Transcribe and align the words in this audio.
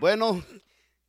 Bueno, 0.00 0.44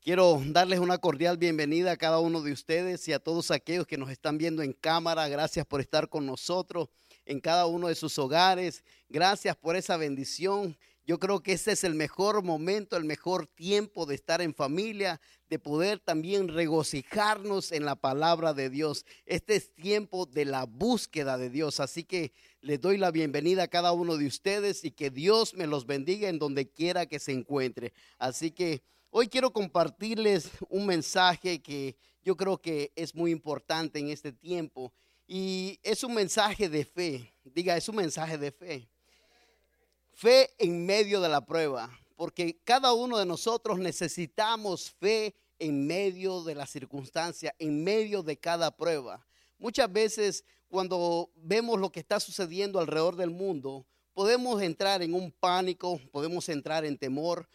quiero 0.02 0.42
darles 0.48 0.80
una 0.80 0.98
cordial 0.98 1.38
bienvenida 1.38 1.92
a 1.92 1.98
cada 1.98 2.18
uno 2.18 2.42
de 2.42 2.52
ustedes 2.52 3.08
y 3.08 3.14
a 3.14 3.20
todos 3.20 3.52
aquellos 3.52 3.86
que 3.86 4.00
nos 4.00 4.10
están 4.10 4.40
viendo 4.40 4.64
en 4.64 4.74
cámara. 4.74 5.28
Gracias 5.28 5.64
por 5.68 5.80
estar 5.80 6.10
con 6.10 6.26
nosotros 6.26 6.90
en 7.24 7.40
cada 7.40 7.68
uno 7.68 7.88
de 7.88 7.94
sus 7.94 8.18
hogares. 8.18 8.84
Gracias 9.08 9.56
por 9.56 9.76
esa 9.76 9.96
bendición. 9.96 10.76
Yo 11.10 11.18
creo 11.18 11.42
que 11.42 11.54
ese 11.54 11.72
es 11.72 11.84
el 11.84 11.96
mejor 11.96 12.44
momento, 12.44 12.96
el 12.96 13.04
mejor 13.04 13.48
tiempo 13.48 14.06
de 14.06 14.14
estar 14.14 14.44
en 14.44 14.54
familia, 14.54 15.20
de 15.50 15.58
poder 15.58 15.98
también 15.98 16.50
regocijarnos 16.50 17.72
en 17.72 17.84
la 17.84 17.96
palabra 17.96 18.54
de 18.54 18.70
Dios. 18.70 19.08
Este 19.26 19.56
es 19.56 19.74
tiempo 19.74 20.28
de 20.28 20.46
la 20.46 20.68
búsqueda 20.68 21.40
de 21.40 21.50
Dios. 21.50 21.80
Así 21.80 22.04
que 22.04 22.32
les 22.62 22.80
doy 22.80 22.98
la 23.00 23.10
bienvenida 23.10 23.64
a 23.64 23.68
cada 23.70 23.92
uno 23.92 24.18
de 24.18 24.28
ustedes 24.28 24.86
y 24.86 24.92
que 24.92 25.10
Dios 25.10 25.56
me 25.56 25.66
los 25.66 25.88
bendiga 25.88 26.30
en 26.30 26.38
donde 26.38 26.70
quiera 26.70 27.08
que 27.08 27.18
se 27.18 27.32
encuentre. 27.32 27.92
Así 28.20 28.52
que 28.52 28.84
hoy 29.10 29.30
quiero 29.30 29.52
compartirles 29.52 30.52
un 30.70 30.86
mensaje 30.86 31.60
que 31.60 31.96
yo 32.22 32.38
creo 32.38 32.62
que 32.62 32.92
es 32.96 33.16
muy 33.16 33.32
importante 33.32 33.98
en 33.98 34.10
este 34.10 34.32
tiempo 34.32 34.94
y 35.26 35.80
es 35.82 36.04
un 36.04 36.14
mensaje 36.14 36.70
de 36.70 36.86
fe. 36.86 37.34
Diga, 37.46 37.76
es 37.76 37.90
un 37.90 37.96
mensaje 37.96 38.38
de 38.38 38.52
fe. 38.52 38.88
Fe 40.20 40.50
en 40.58 40.86
medio 40.86 41.22
de 41.22 41.30
la 41.30 41.46
prueba, 41.46 41.90
porque 42.18 42.60
cada 42.66 42.92
uno 42.92 43.18
de 43.18 43.26
nosotros 43.26 43.80
necesitamos 43.80 44.92
fe 44.92 45.34
en 45.60 45.88
medio 45.88 46.44
de 46.44 46.56
la 46.56 46.68
circunstancia, 46.68 47.56
en 47.58 47.86
medio 47.86 48.22
de 48.22 48.38
cada 48.38 48.76
prueba. 48.76 49.26
Muchas 49.58 49.90
veces 49.90 50.44
cuando 50.68 51.32
vemos 51.38 51.80
lo 51.80 51.90
que 51.90 52.02
está 52.02 52.20
sucediendo 52.20 52.82
alrededor 52.82 53.16
del 53.16 53.30
mundo, 53.30 53.86
podemos 54.14 54.62
entrar 54.62 55.02
en 55.02 55.14
un 55.14 55.32
pánico, 55.32 56.02
podemos 56.12 56.50
entrar 56.50 56.84
en 56.84 56.98
temor, 56.98 57.48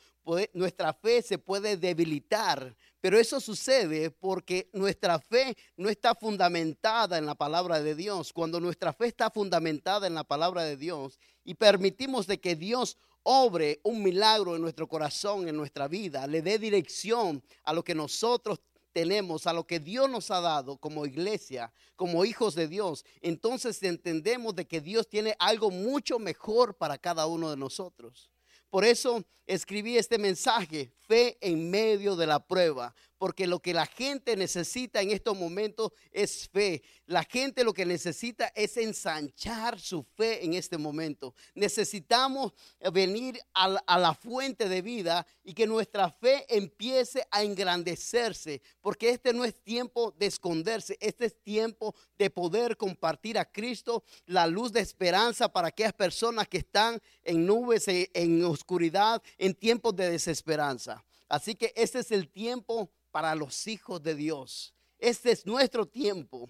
nuestra 0.53 0.93
fe 0.93 1.23
se 1.23 1.39
puede 1.39 1.77
debilitar, 1.77 2.77
pero 3.01 3.19
eso 3.19 3.41
sucede 3.41 4.11
porque 4.11 4.69
nuestra 4.73 5.19
fe 5.19 5.57
no 5.77 5.89
está 5.89 6.15
fundamentada 6.15 7.19
en 7.19 7.27
la 7.27 7.35
palabra 7.35 7.83
de 7.83 7.95
Dios. 7.95 8.33
Cuando 8.33 8.61
nuestra 8.61 8.93
fe 8.93 9.07
está 9.07 9.31
fundamentada 9.31 10.07
en 10.07 10.15
la 10.15 10.25
palabra 10.25 10.63
de 10.63 10.77
Dios 10.77 11.19
y 11.45 11.55
permitimos 11.55 12.27
de 12.27 12.41
que 12.41 12.57
Dios 12.57 12.97
obre 13.23 13.81
un 13.83 14.03
milagro 14.03 14.57
en 14.57 14.63
nuestro 14.63 14.89
corazón, 14.89 15.49
en 15.49 15.57
nuestra 15.57 15.89
vida, 15.89 16.27
le 16.27 16.43
dé 16.43 16.59
dirección 16.59 17.43
a 17.65 17.73
lo 17.73 17.83
que 17.83 17.95
nosotros 17.95 18.61
tenemos, 18.93 19.47
a 19.47 19.53
lo 19.53 19.67
que 19.67 19.81
Dios 19.81 20.09
nos 20.09 20.31
ha 20.31 20.41
dado 20.41 20.79
como 20.79 21.05
iglesia, 21.05 21.73
como 21.97 22.25
hijos 22.25 22.55
de 22.55 22.69
Dios, 22.69 23.05
entonces 23.21 23.83
entendemos 23.83 24.55
de 24.55 24.67
que 24.67 24.81
Dios 24.81 25.09
tiene 25.09 25.35
algo 25.39 25.71
mucho 25.71 26.19
mejor 26.19 26.77
para 26.77 26.97
cada 26.97 27.27
uno 27.27 27.51
de 27.51 27.57
nosotros. 27.57 28.31
Por 28.75 28.85
eso 28.85 29.25
escribí 29.47 29.97
este 29.97 30.19
mensaje, 30.19 30.91
fe 31.07 31.39
en 31.41 31.71
medio 31.71 32.17
de 32.17 32.27
la 32.27 32.45
prueba, 32.45 32.93
porque 33.25 33.47
lo 33.47 33.59
que 33.59 33.73
la 33.73 33.87
gente 33.87 34.37
necesita 34.37 35.01
en 35.01 35.11
estos 35.11 35.35
momentos 35.35 35.93
es 36.13 36.47
fe. 36.47 36.83
La 37.07 37.25
gente 37.25 37.65
lo 37.65 37.73
que 37.73 37.87
necesita 37.87 38.53
es 38.55 38.77
ensanchar 38.77 39.81
su 39.81 40.03
fe 40.03 40.45
en 40.45 40.53
este 40.53 40.77
momento. 40.77 41.35
Necesitamos 41.55 42.53
venir 42.93 43.41
a 43.55 43.99
la, 43.99 44.13
fuente 44.13 44.69
de 44.69 44.83
vida 44.83 45.27
y 45.43 45.55
que 45.55 45.67
nuestra 45.67 46.11
fe 46.11 46.45
empiece 46.55 47.27
a 47.31 47.43
engrandecerse, 47.43 48.61
porque 48.83 49.09
este 49.09 49.33
no 49.33 49.47
es 49.47 49.55
tiempo 49.55 50.15
de 50.19 50.27
esconderse, 50.27 50.99
este 51.01 51.25
es 51.25 51.43
tiempo 51.43 51.95
de 52.19 52.29
poder 52.29 52.77
compartir 52.77 53.39
a 53.39 53.51
Cristo 53.51 54.05
la 54.27 54.47
luz 54.47 54.71
de 54.71 54.81
esperanza 54.81 55.51
para 55.51 55.69
aquellas 55.69 55.95
personas 55.95 56.47
que 56.47 56.59
están 56.59 57.01
en 57.23 57.47
nubes, 57.47 57.87
en 57.89 58.45
oscuridad, 58.45 59.23
en 59.39 59.55
tiempos 59.55 59.97
de 59.97 60.11
desesperanza. 60.11 61.03
Así 61.29 61.55
que 61.55 61.73
este 61.75 62.01
es 62.01 62.11
el 62.11 62.29
tiempo 62.29 62.91
para 63.15 63.37
los 63.37 63.69
hijos 63.69 64.03
de 64.03 64.17
Dios. 64.17 64.75
Este 64.99 65.31
es 65.31 65.47
nuestro 65.47 65.87
tiempo. 65.87 66.49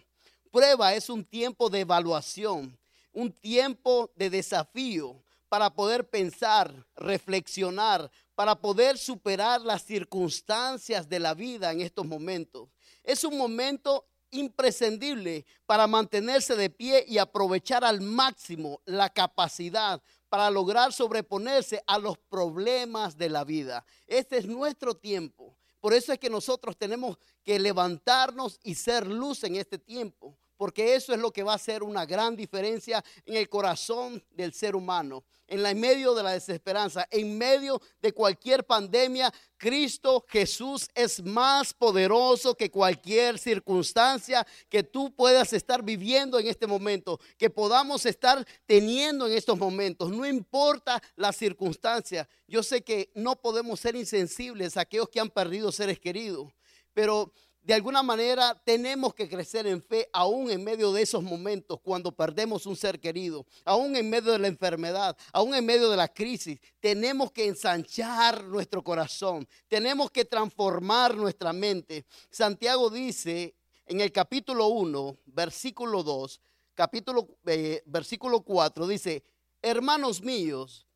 Prueba 0.51 0.95
es 0.95 1.11
un 1.11 1.23
tiempo 1.23 1.69
de 1.69 1.81
evaluación, 1.81 2.79
un 3.13 3.31
tiempo 3.31 4.11
de 4.17 4.31
desafío 4.31 5.23
para 5.51 5.69
poder 5.69 6.09
pensar, 6.09 6.75
reflexionar, 6.97 8.11
para 8.35 8.55
poder 8.55 8.97
superar 8.97 9.61
las 9.61 9.85
circunstancias 9.85 11.07
de 11.07 11.19
la 11.19 11.35
vida 11.35 11.71
en 11.71 11.83
estos 11.83 12.07
momentos. 12.07 12.71
Es 13.03 13.25
un 13.25 13.37
momento 13.37 14.07
imprescindible 14.31 15.45
para 15.67 15.87
mantenerse 15.87 16.57
de 16.57 16.71
pie 16.71 17.05
y 17.07 17.19
aprovechar 17.19 17.85
al 17.85 18.01
máximo 18.01 18.81
la 18.87 19.11
capacidad 19.11 20.03
para 20.31 20.49
lograr 20.49 20.95
sobreponerse 20.95 21.85
a 21.87 21.99
los 21.99 22.17
problemas 22.17 23.19
de 23.19 23.29
la 23.29 23.45
vida. 23.45 23.85
Este 24.07 24.39
es 24.39 24.47
nuestro 24.47 24.95
tiempo. 24.95 25.55
Por 25.85 25.93
eso 25.93 26.15
es 26.15 26.19
que 26.19 26.31
nosotros 26.31 26.79
tenemos 26.79 27.19
que 27.43 27.59
levantarnos 27.59 28.59
y 28.63 28.75
ser 28.75 29.07
luz 29.07 29.45
en 29.45 29.57
este 29.57 29.77
tiempo, 29.77 30.35
porque 30.57 30.95
eso 30.95 31.13
es 31.13 31.21
lo 31.21 31.33
que 31.33 31.43
va 31.43 31.53
a 31.53 31.57
hacer 31.57 31.83
una 31.83 32.07
gran 32.07 32.37
diferencia 32.37 33.05
en 33.25 33.37
el 33.37 33.49
corazón 33.49 34.23
del 34.31 34.53
ser 34.53 34.77
humano 34.77 35.25
en, 35.47 35.63
la, 35.63 35.75
medio 35.75 36.15
de 36.15 36.23
la 36.23 36.33
desesperanza, 36.33 37.07
en 37.11 37.37
medio 37.37 37.81
de 38.01 38.13
cualquier 38.13 38.65
pandemia, 38.65 39.33
Cristo 39.57 40.25
Jesús 40.29 40.89
es 40.95 41.23
más 41.23 41.73
poderoso 41.73 42.55
que 42.55 42.71
cualquier 42.71 43.39
circunstancia 43.39 44.47
que 44.69 44.83
tú 44.83 45.15
puedas 45.15 45.53
estar 45.53 45.83
viviendo 45.83 46.39
en 46.39 46.47
este 46.47 46.67
momento, 46.67 47.21
que 47.39 47.51
podamos 47.51 48.05
estar 48.07 48.47
teniendo 48.67 49.27
en 49.27 49.35
estos 49.35 49.59
momentos. 49.59 50.11
No 50.11 50.27
importa 50.27 51.03
la 51.17 51.33
circunstancia. 51.33 52.29
Yo 52.47 52.63
sé 52.63 52.83
que 52.83 53.11
no 53.15 53.37
podemos 53.37 53.81
ser 53.81 53.97
insensibles 53.97 54.77
a 54.77 54.83
aquellos 54.83 55.09
que 55.09 55.21
han 55.21 55.31
perdido 55.31 55.73
seres 55.73 55.99
queridos, 55.99 56.53
pero 56.93 57.33
de 57.65 57.73
alguna 57.73 58.03
manera 58.03 58.55
tenemos 58.63 59.15
que 59.15 59.27
crecer 59.27 59.67
en 59.67 59.81
fe 59.81 60.07
aún 60.13 60.51
en 60.51 60.63
medio 60.63 60.93
de 60.93 61.01
esos 61.01 61.23
momentos 61.23 61.81
cuando 61.81 62.13
perdemos 62.13 62.67
un 62.67 62.77
ser 62.77 63.01
querido, 63.01 63.47
aún 63.65 63.97
en 63.97 64.11
medio 64.11 64.33
de 64.33 64.39
la 64.39 64.49
enfermedad, 64.49 65.17
aún 65.33 65.55
en 65.55 65.65
medio 65.65 65.89
de 65.89 65.97
la 65.97 66.09
crisis. 66.09 66.61
Tenemos 66.79 67.33
que 67.33 67.47
ensanchar 67.47 68.45
nuestro 68.45 68.85
corazón, 68.85 69.49
tenemos 69.67 70.11
que 70.11 70.27
transformar 70.27 71.17
nuestra 71.17 71.55
mente. 71.55 72.05
Santiago 72.31 72.91
dice 72.91 73.55
en 73.87 74.03
el 74.03 74.13
capítulo 74.13 74.67
1, 74.67 75.17
versículo 75.25 76.03
2, 76.03 76.41
capítulo, 76.75 77.27
eh, 77.47 77.83
versículo 77.87 78.43
4, 78.43 78.87
dice, 78.87 79.25
hermanos 79.63 80.21
míos, 80.21 80.87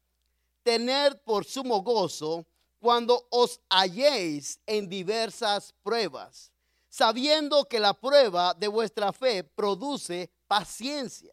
tener 0.63 1.19
por 1.23 1.47
sumo 1.47 1.81
gozo 1.81 2.45
cuando 2.79 3.27
os 3.31 3.59
halléis 3.71 4.61
en 4.67 4.87
diversas 4.87 5.73
pruebas 5.83 6.53
sabiendo 6.89 7.65
que 7.67 7.81
la 7.81 7.95
prueba 7.95 8.55
de 8.55 8.69
vuestra 8.69 9.13
fe 9.13 9.45
produce 9.45 10.31
paciencia. 10.47 11.33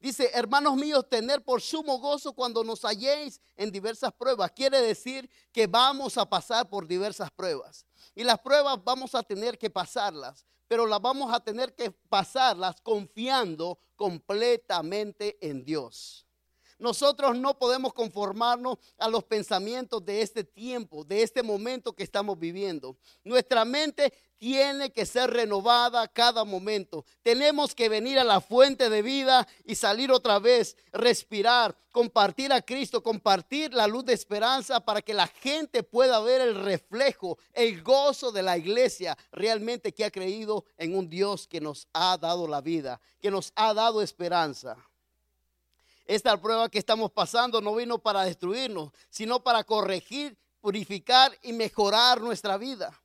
Dice, 0.00 0.30
hermanos 0.32 0.76
míos, 0.76 1.08
tener 1.08 1.42
por 1.42 1.60
sumo 1.60 1.98
gozo 1.98 2.32
cuando 2.32 2.62
nos 2.62 2.84
halléis 2.84 3.40
en 3.56 3.72
diversas 3.72 4.12
pruebas. 4.12 4.52
Quiere 4.52 4.80
decir 4.80 5.28
que 5.52 5.66
vamos 5.66 6.16
a 6.16 6.28
pasar 6.28 6.68
por 6.68 6.86
diversas 6.86 7.30
pruebas. 7.32 7.84
Y 8.14 8.22
las 8.22 8.38
pruebas 8.38 8.78
vamos 8.84 9.16
a 9.16 9.24
tener 9.24 9.58
que 9.58 9.70
pasarlas, 9.70 10.46
pero 10.68 10.86
las 10.86 11.00
vamos 11.00 11.34
a 11.34 11.40
tener 11.40 11.74
que 11.74 11.90
pasarlas 11.90 12.80
confiando 12.80 13.78
completamente 13.96 15.36
en 15.40 15.64
Dios. 15.64 16.27
Nosotros 16.78 17.36
no 17.36 17.58
podemos 17.58 17.92
conformarnos 17.92 18.78
a 18.98 19.08
los 19.08 19.24
pensamientos 19.24 20.04
de 20.04 20.22
este 20.22 20.44
tiempo, 20.44 21.04
de 21.04 21.22
este 21.22 21.42
momento 21.42 21.92
que 21.92 22.04
estamos 22.04 22.38
viviendo. 22.38 22.96
Nuestra 23.24 23.64
mente 23.64 24.12
tiene 24.38 24.92
que 24.92 25.04
ser 25.04 25.30
renovada 25.30 26.06
cada 26.06 26.44
momento. 26.44 27.04
Tenemos 27.22 27.74
que 27.74 27.88
venir 27.88 28.18
a 28.18 28.24
la 28.24 28.40
fuente 28.40 28.88
de 28.88 29.02
vida 29.02 29.46
y 29.64 29.74
salir 29.74 30.12
otra 30.12 30.38
vez, 30.38 30.76
respirar, 30.92 31.76
compartir 31.90 32.52
a 32.52 32.62
Cristo, 32.62 33.02
compartir 33.02 33.74
la 33.74 33.88
luz 33.88 34.04
de 34.04 34.12
esperanza 34.12 34.78
para 34.78 35.02
que 35.02 35.14
la 35.14 35.26
gente 35.26 35.82
pueda 35.82 36.20
ver 36.20 36.40
el 36.40 36.54
reflejo, 36.54 37.38
el 37.52 37.82
gozo 37.82 38.30
de 38.30 38.42
la 38.42 38.56
iglesia 38.56 39.18
realmente 39.32 39.92
que 39.92 40.04
ha 40.04 40.10
creído 40.10 40.64
en 40.76 40.96
un 40.96 41.08
Dios 41.08 41.48
que 41.48 41.60
nos 41.60 41.88
ha 41.92 42.16
dado 42.16 42.46
la 42.46 42.60
vida, 42.60 43.00
que 43.20 43.32
nos 43.32 43.52
ha 43.56 43.74
dado 43.74 44.00
esperanza. 44.00 44.76
Esta 46.08 46.40
prueba 46.40 46.70
que 46.70 46.78
estamos 46.78 47.12
pasando 47.12 47.60
no 47.60 47.74
vino 47.74 47.98
para 47.98 48.22
destruirnos, 48.22 48.92
sino 49.10 49.42
para 49.42 49.62
corregir, 49.62 50.38
purificar 50.58 51.30
y 51.42 51.52
mejorar 51.52 52.22
nuestra 52.22 52.56
vida. 52.56 52.98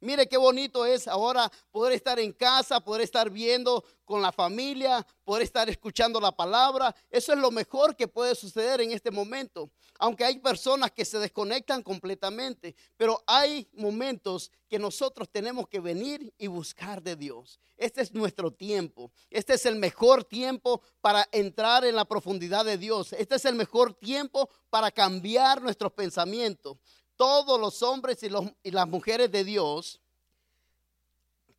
Mire 0.00 0.26
qué 0.26 0.38
bonito 0.38 0.86
es 0.86 1.06
ahora 1.06 1.50
poder 1.70 1.92
estar 1.92 2.18
en 2.18 2.32
casa, 2.32 2.80
poder 2.80 3.02
estar 3.02 3.28
viendo 3.28 3.84
con 4.06 4.22
la 4.22 4.32
familia, 4.32 5.06
poder 5.24 5.42
estar 5.42 5.68
escuchando 5.68 6.18
la 6.20 6.32
palabra. 6.32 6.94
Eso 7.10 7.32
es 7.32 7.38
lo 7.38 7.50
mejor 7.50 7.94
que 7.94 8.08
puede 8.08 8.34
suceder 8.34 8.80
en 8.80 8.92
este 8.92 9.10
momento. 9.10 9.70
Aunque 9.98 10.24
hay 10.24 10.38
personas 10.38 10.90
que 10.90 11.04
se 11.04 11.18
desconectan 11.18 11.82
completamente, 11.82 12.74
pero 12.96 13.22
hay 13.26 13.68
momentos 13.74 14.50
que 14.68 14.78
nosotros 14.78 15.28
tenemos 15.30 15.68
que 15.68 15.80
venir 15.80 16.32
y 16.38 16.46
buscar 16.46 17.02
de 17.02 17.16
Dios. 17.16 17.60
Este 17.76 18.00
es 18.00 18.14
nuestro 18.14 18.50
tiempo. 18.50 19.12
Este 19.28 19.54
es 19.54 19.66
el 19.66 19.76
mejor 19.76 20.24
tiempo 20.24 20.80
para 21.02 21.28
entrar 21.32 21.84
en 21.84 21.94
la 21.94 22.06
profundidad 22.06 22.64
de 22.64 22.78
Dios. 22.78 23.12
Este 23.12 23.34
es 23.34 23.44
el 23.44 23.54
mejor 23.54 23.92
tiempo 23.92 24.48
para 24.70 24.90
cambiar 24.90 25.60
nuestros 25.60 25.92
pensamientos. 25.92 26.78
Todos 27.20 27.60
los 27.60 27.82
hombres 27.82 28.22
y, 28.22 28.70
las 28.70 28.88
mujeres 28.88 29.30
de 29.30 29.44
Dios 29.44 30.00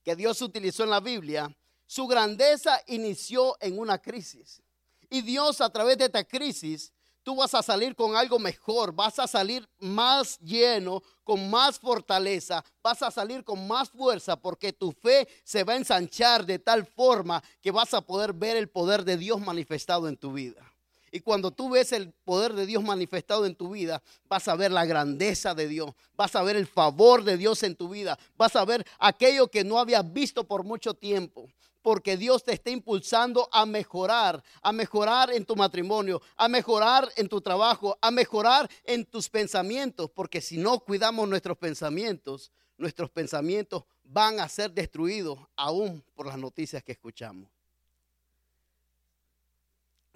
que 0.04 0.16
Dios 0.16 0.42
utilizó 0.42 0.86
en 0.86 0.90
la 0.90 1.00
Biblia, 1.00 1.56
su 1.86 2.08
grandeza 2.08 2.82
inició 2.88 3.56
en 3.60 3.78
una 3.78 4.00
crisis. 4.00 4.60
Y 5.08 5.22
Dios 5.22 5.62
a 5.62 5.70
través 5.70 6.00
de 6.00 6.06
esta 6.06 6.24
crisis 6.24 6.92
tú 7.22 7.36
vas 7.36 7.54
a 7.54 7.62
salir 7.62 7.96
con 7.96 8.16
algo 8.16 8.40
mejor, 8.40 8.92
vas 8.92 9.20
a 9.20 9.28
salir 9.28 9.70
más 9.78 10.40
lleno, 10.40 11.04
con 11.24 11.48
más 11.52 11.78
fortaleza, 11.78 12.66
vas 12.82 13.04
a 13.04 13.12
salir 13.12 13.44
con 13.44 13.68
más 13.68 13.92
fuerza 13.92 14.36
porque 14.36 14.74
tu 14.74 14.92
fe 14.92 15.28
se 15.44 15.64
va 15.64 15.74
a 15.74 15.78
ensanchar 15.78 16.44
de 16.44 16.58
tal 16.58 16.88
forma 16.88 17.44
que 17.62 17.70
vas 17.70 17.94
a 17.94 18.02
poder 18.02 18.34
ver 18.34 18.58
el 18.58 18.68
poder 18.68 19.04
de 19.04 19.16
Dios 19.16 19.40
manifestado 19.40 20.08
en 20.08 20.18
tu 20.18 20.34
vida. 20.34 20.71
Y 21.12 21.20
cuando 21.20 21.52
tú 21.52 21.70
ves 21.70 21.92
el 21.92 22.12
poder 22.24 22.54
de 22.54 22.66
Dios 22.66 22.84
manifestado 22.84 23.46
en 23.46 23.56
tu 23.56 23.72
vida, 23.72 24.02
vas 24.30 24.48
a 24.48 24.56
ver 24.56 24.72
la 24.72 24.86
grandeza 24.86 25.54
de 25.54 25.68
Dios, 25.68 25.92
vas 26.16 26.36
a 26.36 26.44
ver 26.44 26.56
el 26.56 26.68
favor 26.68 27.24
de 27.24 27.36
Dios 27.36 27.64
en 27.64 27.76
tu 27.76 27.90
vida, 27.90 28.18
vas 28.38 28.56
a 28.56 28.64
ver 28.64 28.86
aquello 28.98 29.50
que 29.50 29.64
no 29.66 29.78
habías 29.78 30.12
visto 30.12 30.46
por 30.46 30.64
mucho 30.64 30.94
tiempo 30.94 31.50
porque 31.82 32.16
Dios 32.16 32.44
te 32.44 32.54
está 32.54 32.70
impulsando 32.70 33.50
a 33.52 33.66
mejorar, 33.66 34.44
a 34.62 34.72
mejorar 34.72 35.32
en 35.32 35.46
tu 35.46 35.56
matrimonio, 35.56 36.22
a 36.38 36.48
mejorar 36.48 37.10
en 37.16 37.28
tu 37.28 37.42
trabajo, 37.42 37.98
a 38.02 38.12
mejorar 38.12 38.70
en 38.84 39.06
tus 39.06 39.30
pensamientos, 39.30 40.10
porque 40.12 40.42
si 40.42 40.58
no 40.58 40.80
cuidamos 40.80 41.28
nuestros 41.28 41.58
pensamientos, 41.58 42.52
nuestros 42.78 43.10
pensamientos 43.10 43.84
van 44.04 44.40
a 44.40 44.50
ser 44.50 44.72
destruidos 44.72 45.40
aún 45.56 46.04
por 46.14 46.28
las 46.28 46.38
noticias 46.38 46.84
que 46.84 46.92
escuchamos. 46.92 47.50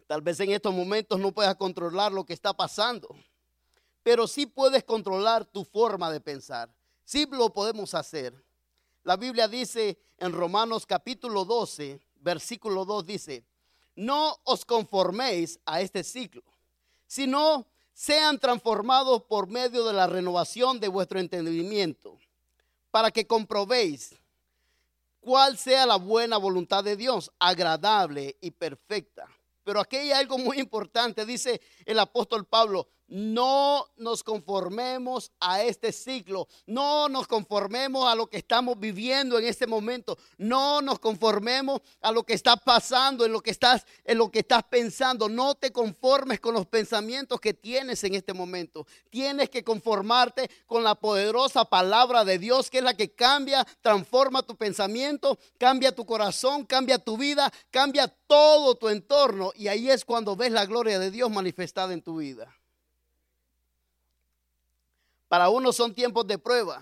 Tal 0.07 0.21
vez 0.21 0.39
en 0.39 0.51
estos 0.51 0.73
momentos 0.73 1.19
no 1.19 1.31
puedas 1.31 1.55
controlar 1.55 2.11
lo 2.11 2.25
que 2.25 2.33
está 2.33 2.53
pasando, 2.53 3.15
pero 4.03 4.27
sí 4.27 4.45
puedes 4.45 4.83
controlar 4.83 5.45
tu 5.45 5.65
forma 5.65 6.11
de 6.11 6.21
pensar. 6.21 6.73
Sí 7.03 7.27
lo 7.31 7.51
podemos 7.51 7.93
hacer. 7.95 8.33
La 9.03 9.17
Biblia 9.17 9.47
dice 9.47 9.97
en 10.17 10.31
Romanos 10.31 10.85
capítulo 10.85 11.43
12, 11.43 11.99
versículo 12.15 12.85
2 12.85 13.05
dice, 13.05 13.45
no 13.95 14.37
os 14.43 14.63
conforméis 14.63 15.59
a 15.65 15.81
este 15.81 16.03
ciclo, 16.03 16.43
sino 17.07 17.65
sean 17.93 18.39
transformados 18.39 19.23
por 19.23 19.47
medio 19.47 19.85
de 19.85 19.93
la 19.93 20.05
renovación 20.05 20.79
de 20.79 20.87
vuestro 20.87 21.19
entendimiento, 21.19 22.17
para 22.91 23.09
que 23.09 23.25
comprobéis 23.25 24.15
cuál 25.19 25.57
sea 25.57 25.85
la 25.85 25.95
buena 25.95 26.37
voluntad 26.37 26.83
de 26.83 26.95
Dios, 26.95 27.31
agradable 27.39 28.37
y 28.41 28.51
perfecta. 28.51 29.27
Pero 29.65 29.81
aquí 29.81 29.97
hay 29.97 30.11
algo 30.11 30.37
muy 30.37 30.59
importante, 30.59 31.25
dice 31.25 31.59
el 31.85 31.97
apóstol 31.99 32.45
Pablo, 32.45 32.87
no 33.07 33.85
nos 33.97 34.23
conformemos 34.23 35.31
a 35.39 35.61
este 35.61 35.91
ciclo, 35.91 36.47
no 36.65 37.07
nos 37.09 37.27
conformemos 37.27 38.07
a 38.07 38.15
lo 38.15 38.27
que 38.27 38.37
estamos 38.37 38.79
viviendo 38.79 39.37
en 39.37 39.45
este 39.45 39.67
momento, 39.67 40.17
no 40.37 40.81
nos 40.81 40.99
conformemos 40.99 41.81
a 42.01 42.11
lo 42.11 42.23
que 42.23 42.33
está 42.33 42.57
pasando, 42.57 43.25
en 43.25 43.31
lo 43.31 43.41
que 43.41 43.51
estás 43.51 43.85
en 44.03 44.17
lo 44.17 44.31
que 44.31 44.39
estás 44.39 44.63
pensando, 44.63 45.29
no 45.29 45.55
te 45.55 45.71
conformes 45.71 46.39
con 46.39 46.53
los 46.53 46.65
pensamientos 46.65 47.39
que 47.39 47.53
tienes 47.53 48.03
en 48.03 48.15
este 48.15 48.33
momento. 48.33 48.85
Tienes 49.09 49.49
que 49.49 49.63
conformarte 49.63 50.49
con 50.65 50.83
la 50.83 50.95
poderosa 50.95 51.65
palabra 51.65 52.25
de 52.25 52.39
Dios, 52.39 52.69
que 52.69 52.79
es 52.79 52.83
la 52.83 52.95
que 52.95 53.13
cambia, 53.13 53.65
transforma 53.81 54.43
tu 54.43 54.55
pensamiento, 54.55 55.37
cambia 55.57 55.93
tu 55.93 56.05
corazón, 56.05 56.65
cambia 56.65 56.99
tu 56.99 57.17
vida, 57.17 57.51
cambia 57.71 58.07
todo 58.07 58.75
tu 58.75 58.89
entorno 58.89 59.51
y 59.55 59.67
ahí 59.67 59.89
es 59.89 60.05
cuando 60.05 60.35
ves 60.35 60.51
la 60.51 60.65
gloria 60.65 60.99
de 60.99 61.11
Dios 61.11 61.29
manifestada 61.29 61.93
en 61.93 62.01
tu 62.01 62.17
vida. 62.17 62.55
Para 65.27 65.49
unos 65.49 65.75
son 65.75 65.93
tiempos 65.93 66.27
de 66.27 66.37
prueba, 66.37 66.81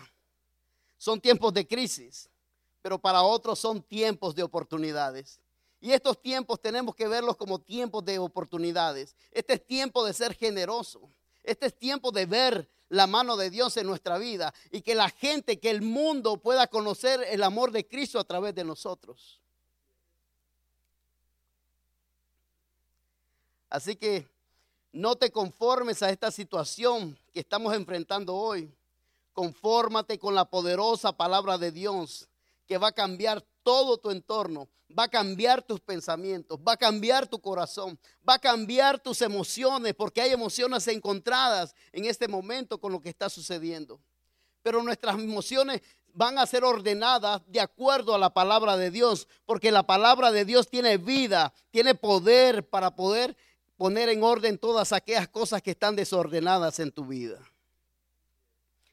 son 0.97 1.19
tiempos 1.19 1.53
de 1.53 1.67
crisis, 1.67 2.29
pero 2.81 2.99
para 2.99 3.23
otros 3.23 3.59
son 3.59 3.81
tiempos 3.81 4.35
de 4.35 4.43
oportunidades. 4.43 5.39
Y 5.79 5.91
estos 5.91 6.21
tiempos 6.21 6.61
tenemos 6.61 6.95
que 6.95 7.07
verlos 7.07 7.35
como 7.35 7.59
tiempos 7.59 8.05
de 8.05 8.19
oportunidades. 8.19 9.15
Este 9.31 9.55
es 9.55 9.65
tiempo 9.65 10.05
de 10.05 10.13
ser 10.13 10.33
generoso. 10.33 11.09
Este 11.43 11.65
es 11.67 11.77
tiempo 11.77 12.11
de 12.11 12.25
ver 12.25 12.69
la 12.87 13.07
mano 13.07 13.35
de 13.35 13.49
Dios 13.49 13.75
en 13.77 13.87
nuestra 13.87 14.17
vida 14.17 14.53
y 14.71 14.81
que 14.81 14.95
la 14.95 15.09
gente, 15.09 15.59
que 15.59 15.69
el 15.69 15.81
mundo 15.81 16.37
pueda 16.37 16.67
conocer 16.67 17.25
el 17.29 17.43
amor 17.43 17.71
de 17.71 17.87
Cristo 17.87 18.19
a 18.19 18.23
través 18.23 18.55
de 18.55 18.63
nosotros. 18.63 19.41
Así 23.69 23.95
que 23.95 24.27
no 24.93 25.15
te 25.15 25.31
conformes 25.31 26.03
a 26.03 26.11
esta 26.11 26.31
situación 26.31 27.17
que 27.33 27.39
estamos 27.39 27.73
enfrentando 27.73 28.35
hoy. 28.35 28.71
Confórmate 29.33 30.19
con 30.19 30.35
la 30.35 30.45
poderosa 30.45 31.11
palabra 31.11 31.57
de 31.57 31.71
Dios 31.71 32.29
que 32.67 32.77
va 32.77 32.89
a 32.89 32.93
cambiar 32.93 33.43
todo 33.63 33.97
tu 33.97 34.11
entorno, 34.11 34.69
va 34.97 35.05
a 35.05 35.09
cambiar 35.09 35.63
tus 35.63 35.79
pensamientos, 35.79 36.59
va 36.59 36.73
a 36.73 36.77
cambiar 36.77 37.27
tu 37.27 37.41
corazón, 37.41 37.99
va 38.27 38.35
a 38.35 38.39
cambiar 38.39 38.99
tus 38.99 39.21
emociones, 39.23 39.95
porque 39.95 40.21
hay 40.21 40.31
emociones 40.31 40.87
encontradas 40.87 41.75
en 41.91 42.05
este 42.05 42.27
momento 42.27 42.79
con 42.79 42.91
lo 42.91 43.01
que 43.01 43.09
está 43.09 43.29
sucediendo. 43.29 43.99
Pero 44.61 44.83
nuestras 44.83 45.15
emociones 45.15 45.81
van 46.13 46.37
a 46.37 46.45
ser 46.45 46.63
ordenadas 46.63 47.41
de 47.47 47.59
acuerdo 47.59 48.13
a 48.13 48.19
la 48.19 48.31
palabra 48.31 48.77
de 48.77 48.91
Dios, 48.91 49.27
porque 49.45 49.71
la 49.71 49.83
palabra 49.83 50.31
de 50.31 50.45
Dios 50.45 50.69
tiene 50.69 50.97
vida, 50.97 51.51
tiene 51.71 51.95
poder 51.95 52.69
para 52.69 52.95
poder 52.95 53.35
poner 53.77 54.09
en 54.09 54.23
orden 54.23 54.57
todas 54.57 54.93
aquellas 54.93 55.27
cosas 55.27 55.61
que 55.61 55.71
están 55.71 55.95
desordenadas 55.95 56.79
en 56.79 56.91
tu 56.91 57.05
vida. 57.05 57.39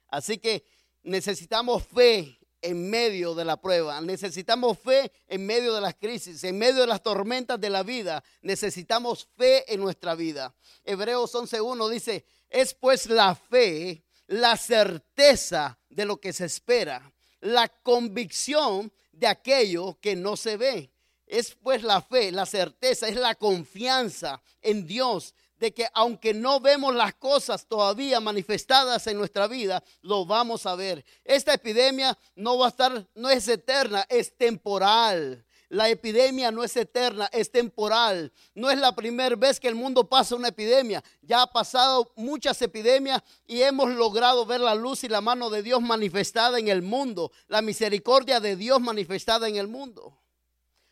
Así 0.09 0.38
que 0.38 0.65
necesitamos 1.03 1.85
fe 1.87 2.38
en 2.62 2.91
medio 2.91 3.35
de 3.35 3.44
la 3.44 3.61
prueba, 3.61 4.00
necesitamos 4.00 4.79
fe 4.79 5.12
en 5.29 5.47
medio 5.47 5.75
de 5.75 5.81
las 5.81 5.94
crisis, 5.94 6.43
en 6.44 6.59
medio 6.59 6.82
de 6.82 6.87
las 6.87 7.03
tormentas 7.03 7.61
de 7.61 7.71
la 7.71 7.82
vida, 7.82 8.23
necesitamos 8.43 9.29
fe 9.37 9.73
en 9.73 9.81
nuestra 9.81 10.15
vida. 10.15 10.55
Hebreos 10.85 11.35
11.1 11.35 11.88
dice, 11.88 12.25
es 12.49 12.75
pues 12.75 13.06
la 13.06 13.35
fe, 13.35 14.05
la 14.26 14.56
certeza 14.56 15.79
de 15.88 16.05
lo 16.05 16.21
que 16.21 16.33
se 16.33 16.44
espera, 16.47 17.12
la 17.41 17.69
convicción 17.69 18.93
de 19.12 19.26
aquello 19.26 19.99
que 20.00 20.17
no 20.17 20.37
se 20.37 20.56
ve. 20.56 20.93
Es 21.31 21.55
pues 21.55 21.85
la 21.85 22.03
fe, 22.03 22.32
la 22.32 22.44
certeza, 22.44 23.06
es 23.06 23.15
la 23.15 23.37
confianza 23.37 24.43
en 24.61 24.85
Dios 24.85 25.32
de 25.61 25.73
que 25.73 25.87
aunque 25.94 26.35
no 26.35 26.59
vemos 26.59 26.93
las 26.93 27.15
cosas 27.15 27.67
todavía 27.67 28.19
manifestadas 28.19 29.06
en 29.06 29.17
nuestra 29.17 29.47
vida, 29.47 29.81
lo 30.03 30.27
vamos 30.27 30.67
a 30.67 30.75
ver. 30.75 31.05
Esta 31.25 31.55
epidemia 31.55 32.19
no 32.35 32.59
va 32.59 32.66
a 32.66 32.71
estar, 32.71 33.07
no 33.14 33.31
es 33.31 33.47
eterna, 33.47 34.05
es 34.09 34.37
temporal. 34.37 35.47
La 35.69 35.88
epidemia 35.88 36.50
no 36.50 36.64
es 36.64 36.76
eterna, 36.76 37.31
es 37.33 37.52
temporal. 37.52 38.33
No 38.57 38.69
es 38.69 38.78
la 38.78 38.97
primera 38.97 39.37
vez 39.37 39.61
que 39.61 39.69
el 39.69 39.76
mundo 39.76 40.09
pasa 40.09 40.35
una 40.35 40.49
epidemia. 40.49 41.00
Ya 41.23 41.43
ha 41.43 41.47
pasado 41.47 42.11
muchas 42.16 42.61
epidemias 42.61 43.23
y 43.47 43.62
hemos 43.62 43.88
logrado 43.90 44.45
ver 44.47 44.61
la 44.61 44.75
luz 44.75 45.05
y 45.05 45.09
la 45.09 45.21
mano 45.21 45.49
de 45.49 45.62
Dios 45.62 45.81
manifestada 45.81 46.59
en 46.59 46.66
el 46.66 46.83
mundo, 46.83 47.31
la 47.47 47.62
misericordia 47.62 48.40
de 48.40 48.57
Dios 48.57 48.81
manifestada 48.81 49.47
en 49.47 49.55
el 49.55 49.69
mundo. 49.69 50.21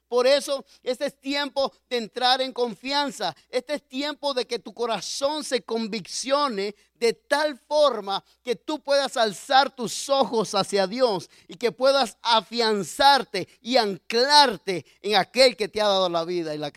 Por 0.08 0.26
eso, 0.26 0.64
este 0.82 1.06
es 1.06 1.20
tiempo 1.20 1.72
de 1.90 1.98
entrar 1.98 2.40
en 2.40 2.52
confianza. 2.52 3.36
Este 3.50 3.74
es 3.74 3.86
tiempo 3.86 4.32
de 4.32 4.46
que 4.46 4.58
tu 4.58 4.72
corazón 4.72 5.44
se 5.44 5.62
conviccione 5.62 6.74
de 6.94 7.12
tal 7.12 7.58
forma 7.58 8.24
que 8.42 8.56
tú 8.56 8.82
puedas 8.82 9.16
alzar 9.18 9.74
tus 9.74 10.08
ojos 10.08 10.54
hacia 10.54 10.86
Dios 10.86 11.28
y 11.46 11.56
que 11.56 11.72
puedas 11.72 12.16
afianzarte 12.22 13.48
y 13.60 13.76
anclarte 13.76 14.86
en 15.02 15.16
aquel 15.16 15.56
que 15.56 15.68
te 15.68 15.80
ha 15.80 15.88
dado 15.88 16.08
la 16.08 16.24
vida 16.24 16.54
y, 16.54 16.58
la 16.58 16.72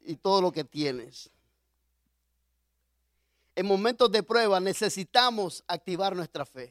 y 0.00 0.16
todo 0.16 0.40
lo 0.40 0.50
que 0.50 0.64
tienes. 0.64 1.30
En 3.54 3.66
momentos 3.66 4.10
de 4.10 4.22
prueba 4.22 4.58
necesitamos 4.58 5.62
activar 5.66 6.16
nuestra 6.16 6.46
fe. 6.46 6.70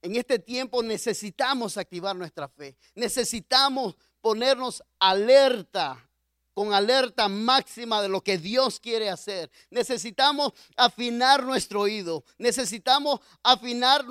En 0.00 0.16
este 0.16 0.38
tiempo 0.38 0.82
necesitamos 0.82 1.76
activar 1.76 2.14
nuestra 2.14 2.48
fe. 2.48 2.76
Necesitamos 2.94 3.96
ponernos 4.22 4.82
alerta, 4.98 6.08
con 6.54 6.72
alerta 6.72 7.28
máxima 7.28 8.00
de 8.00 8.08
lo 8.08 8.22
que 8.22 8.38
Dios 8.38 8.78
quiere 8.78 9.10
hacer. 9.10 9.50
Necesitamos 9.70 10.52
afinar 10.76 11.42
nuestro 11.42 11.80
oído. 11.80 12.24
Necesitamos 12.38 13.20
afinar 13.42 14.04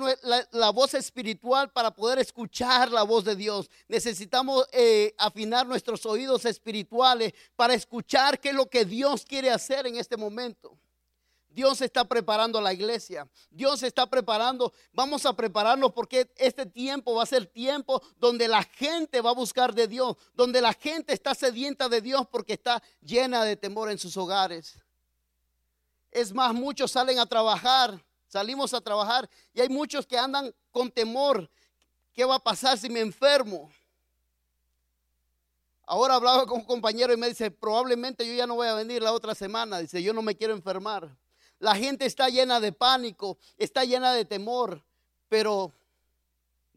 la, 0.50 0.70
voz 0.70 0.94
espiritual 0.94 1.70
para 1.70 1.92
poder 1.92 2.18
escuchar 2.18 2.90
la 2.90 3.04
voz 3.04 3.24
de 3.24 3.36
Dios. 3.36 3.70
Necesitamos 3.88 4.66
eh, 4.72 5.14
afinar 5.18 5.66
nuestros 5.66 6.04
oídos 6.04 6.44
espirituales 6.44 7.32
para 7.56 7.74
escuchar 7.74 8.38
qué 8.38 8.50
es 8.50 8.54
lo 8.54 8.68
que 8.68 8.84
Dios 8.84 9.24
quiere 9.24 9.50
hacer 9.50 9.86
en 9.86 9.96
este 9.96 10.16
momento. 10.16 10.78
Dios 11.52 11.80
está 11.80 12.04
preparando 12.04 12.60
la 12.60 12.72
iglesia. 12.72 13.28
Dios 13.50 13.82
está 13.82 14.08
preparando. 14.08 14.72
Vamos 14.92 15.26
a 15.26 15.34
prepararnos 15.34 15.92
porque 15.92 16.32
este 16.36 16.66
tiempo 16.66 17.14
va 17.14 17.22
a 17.22 17.26
ser 17.26 17.46
tiempo 17.46 18.02
donde 18.18 18.48
la 18.48 18.62
gente 18.62 19.20
va 19.20 19.30
a 19.30 19.34
buscar 19.34 19.74
de 19.74 19.88
Dios, 19.88 20.16
donde 20.34 20.60
la 20.60 20.72
gente 20.72 21.12
está 21.12 21.34
sedienta 21.34 21.88
de 21.88 22.00
Dios 22.00 22.26
porque 22.30 22.54
está 22.54 22.82
llena 23.00 23.44
de 23.44 23.56
temor 23.56 23.90
en 23.90 23.98
sus 23.98 24.16
hogares. 24.16 24.78
Es 26.10 26.32
más, 26.32 26.52
muchos 26.54 26.90
salen 26.90 27.18
a 27.18 27.26
trabajar 27.26 28.02
Salimos 28.32 28.72
a 28.72 28.80
trabajar 28.80 29.28
y 29.52 29.60
hay 29.60 29.68
muchos 29.68 30.06
que 30.06 30.16
andan 30.16 30.54
con 30.70 30.90
temor. 30.90 31.50
¿Qué 32.14 32.24
va 32.24 32.36
a 32.36 32.38
pasar 32.38 32.78
si 32.78 32.88
me 32.88 33.00
enfermo? 33.00 33.70
Ahora 35.84 36.14
hablaba 36.14 36.46
con 36.46 36.60
un 36.60 36.64
compañero 36.64 37.12
y 37.12 37.18
me 37.18 37.28
dice, 37.28 37.50
probablemente 37.50 38.26
yo 38.26 38.32
ya 38.32 38.46
no 38.46 38.54
voy 38.54 38.68
a 38.68 38.74
venir 38.74 39.02
la 39.02 39.12
otra 39.12 39.34
semana. 39.34 39.80
Dice, 39.80 40.02
yo 40.02 40.14
no 40.14 40.22
me 40.22 40.34
quiero 40.34 40.54
enfermar. 40.54 41.14
La 41.62 41.76
gente 41.76 42.06
está 42.06 42.28
llena 42.28 42.58
de 42.58 42.72
pánico, 42.72 43.38
está 43.56 43.84
llena 43.84 44.12
de 44.14 44.24
temor, 44.24 44.82
pero 45.28 45.72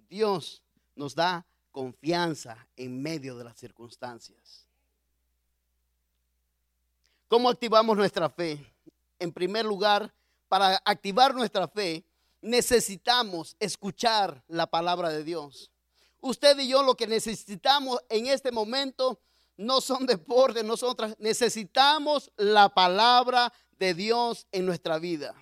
Dios 0.08 0.62
nos 0.94 1.15
da 1.15 1.44
confianza 1.72 2.68
en 2.77 3.01
medio 3.01 3.36
de 3.36 3.46
las 3.46 3.58
circunstancias. 3.58 4.68
¿Cómo 7.27 7.50
activamos 7.50 7.98
nuestra 7.98 8.30
fe? 8.30 8.63
En 9.18 9.34
primer 9.34 9.65
lugar, 9.65 10.13
para 10.48 10.80
activar 10.86 11.34
nuestra 11.34 11.68
fe, 11.68 12.06
necesitamos 12.42 13.56
escuchar 13.60 14.44
la 14.48 14.68
palabra 14.68 15.10
de 15.10 15.24
Dios. 15.24 15.72
Usted 16.22 16.60
y 16.60 16.68
yo 16.68 16.84
lo 16.84 16.94
que 16.94 17.08
necesitamos 17.08 18.01
en 18.08 18.27
este 18.27 18.51
momento 18.51 19.20
no 19.58 19.82
son 19.82 20.06
deportes, 20.06 20.63
no 20.63 20.77
son 20.77 20.92
otras. 20.92 21.15
Necesitamos 21.18 22.32
la 22.38 22.70
palabra 22.70 23.51
de 23.77 23.94
Dios 23.94 24.48
en 24.51 24.65
nuestra 24.65 25.00
vida. 25.00 25.34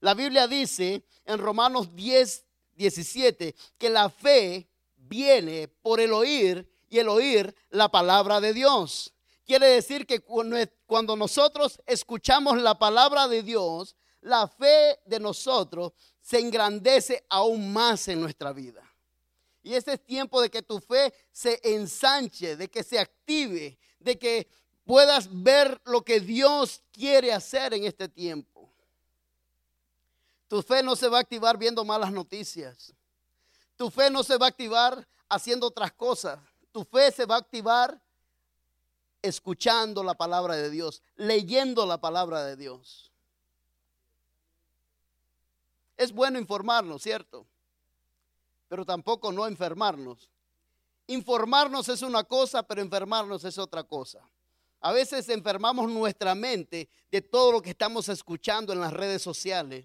La 0.00 0.14
Biblia 0.14 0.46
dice 0.46 1.04
en 1.24 1.38
Romanos 1.38 1.94
10, 1.94 2.44
17 2.74 3.54
que 3.78 3.90
la 3.90 4.10
fe 4.10 4.68
viene 4.96 5.68
por 5.68 6.00
el 6.00 6.12
oír 6.12 6.68
y 6.88 6.98
el 6.98 7.08
oír 7.08 7.54
la 7.70 7.88
palabra 7.88 8.40
de 8.40 8.52
Dios. 8.52 9.12
Quiere 9.44 9.68
decir 9.68 10.06
que 10.06 10.20
cuando 10.20 11.16
nosotros 11.16 11.80
escuchamos 11.86 12.60
la 12.60 12.78
palabra 12.78 13.28
de 13.28 13.42
Dios, 13.42 13.94
la 14.20 14.48
fe 14.48 14.98
de 15.06 15.20
nosotros 15.20 15.92
se 16.20 16.40
engrandece 16.40 17.24
aún 17.28 17.72
más 17.72 18.08
en 18.08 18.20
nuestra 18.20 18.52
vida. 18.52 18.82
Y 19.62 19.74
ese 19.74 19.94
es 19.94 20.04
tiempo 20.04 20.40
de 20.40 20.50
que 20.50 20.62
tu 20.62 20.80
fe 20.80 21.12
se 21.30 21.60
ensanche, 21.62 22.56
de 22.56 22.68
que 22.68 22.82
se 22.82 22.98
active, 22.98 23.78
de 24.00 24.18
que 24.18 24.48
puedas 24.86 25.28
ver 25.42 25.80
lo 25.84 26.02
que 26.02 26.20
Dios 26.20 26.80
quiere 26.92 27.32
hacer 27.32 27.74
en 27.74 27.84
este 27.84 28.08
tiempo. 28.08 28.70
Tu 30.48 30.62
fe 30.62 30.82
no 30.82 30.94
se 30.94 31.08
va 31.08 31.18
a 31.18 31.20
activar 31.20 31.58
viendo 31.58 31.84
malas 31.84 32.12
noticias. 32.12 32.94
Tu 33.76 33.90
fe 33.90 34.08
no 34.08 34.22
se 34.22 34.38
va 34.38 34.46
a 34.46 34.48
activar 34.48 35.06
haciendo 35.28 35.66
otras 35.66 35.92
cosas. 35.92 36.38
Tu 36.72 36.84
fe 36.84 37.10
se 37.10 37.26
va 37.26 37.34
a 37.34 37.38
activar 37.38 38.00
escuchando 39.20 40.04
la 40.04 40.14
palabra 40.14 40.54
de 40.54 40.70
Dios, 40.70 41.02
leyendo 41.16 41.84
la 41.84 41.98
palabra 41.98 42.44
de 42.44 42.56
Dios. 42.56 43.10
Es 45.96 46.12
bueno 46.12 46.38
informarnos, 46.38 47.02
¿cierto? 47.02 47.44
Pero 48.68 48.84
tampoco 48.84 49.32
no 49.32 49.46
enfermarnos. 49.46 50.30
Informarnos 51.08 51.88
es 51.88 52.02
una 52.02 52.22
cosa, 52.22 52.62
pero 52.62 52.82
enfermarnos 52.82 53.44
es 53.44 53.58
otra 53.58 53.82
cosa. 53.82 54.20
A 54.86 54.92
veces 54.92 55.28
enfermamos 55.30 55.90
nuestra 55.90 56.36
mente 56.36 56.88
de 57.10 57.20
todo 57.20 57.50
lo 57.50 57.60
que 57.60 57.70
estamos 57.70 58.08
escuchando 58.08 58.72
en 58.72 58.80
las 58.80 58.92
redes 58.92 59.20
sociales, 59.20 59.84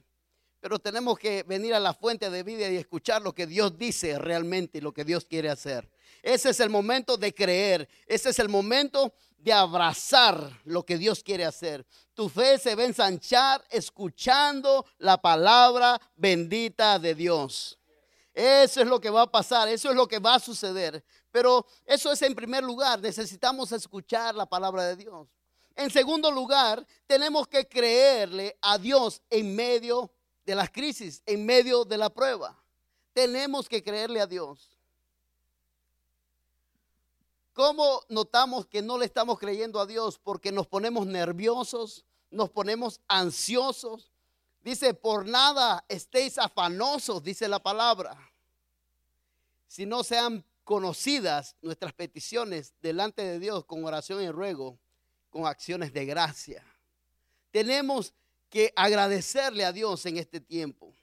pero 0.60 0.78
tenemos 0.78 1.18
que 1.18 1.42
venir 1.42 1.74
a 1.74 1.80
la 1.80 1.96
fuente 1.96 2.30
de 2.30 2.44
vida 2.44 2.70
y 2.70 2.78
escuchar 2.78 3.24
lo 3.24 3.34
que 3.34 3.48
Dios 3.48 3.76
dice 3.80 4.20
realmente 4.20 4.80
lo 4.80 4.94
que 4.94 5.04
Dios 5.04 5.26
quiere 5.26 5.50
hacer. 5.50 5.90
Ese 6.22 6.52
es 6.52 6.60
el 6.60 6.70
momento 6.70 7.18
de 7.18 7.34
creer, 7.34 7.90
ese 8.06 8.30
es 8.30 8.38
el 8.38 8.48
momento 8.48 9.12
de 9.40 9.52
abrazar 9.52 10.62
lo 10.66 10.86
que 10.86 11.00
Dios 11.00 11.24
quiere 11.24 11.46
hacer. 11.46 11.84
Tu 12.14 12.30
fe 12.30 12.60
se 12.60 12.76
va 12.76 12.84
a 12.84 12.86
ensanchar 12.86 13.66
escuchando 13.72 14.86
la 15.00 15.20
palabra 15.20 16.00
bendita 16.16 17.00
de 17.00 17.16
Dios. 17.16 17.80
Eso 18.34 18.82
es 18.82 18.88
lo 18.88 19.02
que 19.02 19.10
va 19.10 19.24
a 19.24 19.32
pasar, 19.32 19.68
eso 19.68 19.90
es 19.90 19.96
lo 19.96 20.08
que 20.08 20.20
va 20.20 20.36
a 20.36 20.40
suceder. 20.40 21.04
Pero 21.32 21.66
eso 21.86 22.12
es 22.12 22.22
en 22.22 22.36
primer 22.36 22.64
lugar, 22.64 23.00
necesitamos 23.00 23.72
escuchar 23.72 24.36
la 24.36 24.46
palabra 24.46 24.84
de 24.84 24.96
Dios. 24.98 25.28
En 25.76 25.90
segundo 25.90 26.30
lugar, 26.30 26.86
tenemos 27.08 27.48
que 27.48 27.68
creerle 27.68 28.58
a 28.62 28.78
Dios 28.78 29.22
en 29.30 29.56
medio 29.56 30.12
de 30.46 30.56
las 30.56 30.70
crisis, 30.70 31.24
en 31.26 31.46
medio 31.46 31.86
de 31.86 31.98
la 31.98 32.10
prueba. 32.10 32.62
Tenemos 33.14 33.70
que 33.70 33.82
creerle 33.82 34.20
a 34.20 34.28
Dios. 34.28 34.78
¿Cómo 37.54 38.02
notamos 38.10 38.66
que 38.66 38.82
no 38.82 38.98
le 38.98 39.06
estamos 39.06 39.40
creyendo 39.40 39.80
a 39.80 39.86
Dios? 39.86 40.18
Porque 40.18 40.52
nos 40.52 40.68
ponemos 40.68 41.06
nerviosos, 41.06 42.06
nos 42.30 42.50
ponemos 42.50 43.00
ansiosos. 43.08 44.12
Dice, 44.62 44.94
por 44.94 45.28
nada 45.28 45.84
estéis 45.88 46.38
afanosos, 46.38 47.24
dice 47.24 47.48
la 47.48 47.60
palabra. 47.60 48.18
Si 49.68 49.86
no 49.86 50.04
sean 50.04 50.44
conocidas 50.64 51.56
nuestras 51.62 51.94
peticiones 51.94 52.74
delante 52.82 53.24
de 53.24 53.40
Dios 53.40 53.66
con 53.66 53.84
oración 53.84 54.22
y 54.24 54.30
ruego, 54.30 54.80
con 55.30 55.46
acciones 55.46 55.94
de 55.94 56.06
gracia. 56.06 56.66
Tenemos 57.52 58.14
que 58.50 58.72
agradecerle 58.76 59.66
a 59.66 59.72
Dios 59.72 60.06
en 60.06 60.18
este 60.18 60.40
tiempo. 60.40 60.94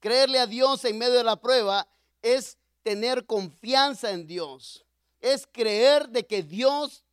Creerle 0.00 0.38
a 0.38 0.46
Dios 0.46 0.84
en 0.84 0.98
medio 0.98 1.14
de 1.14 1.24
la 1.24 1.40
prueba 1.40 1.88
es 2.22 2.58
tener 2.82 3.26
confianza 3.26 4.10
en 4.10 4.26
Dios. 4.26 4.84
Es 5.20 5.46
creer 5.50 6.08
de 6.08 6.26
que 6.26 6.42
Dios 6.42 7.04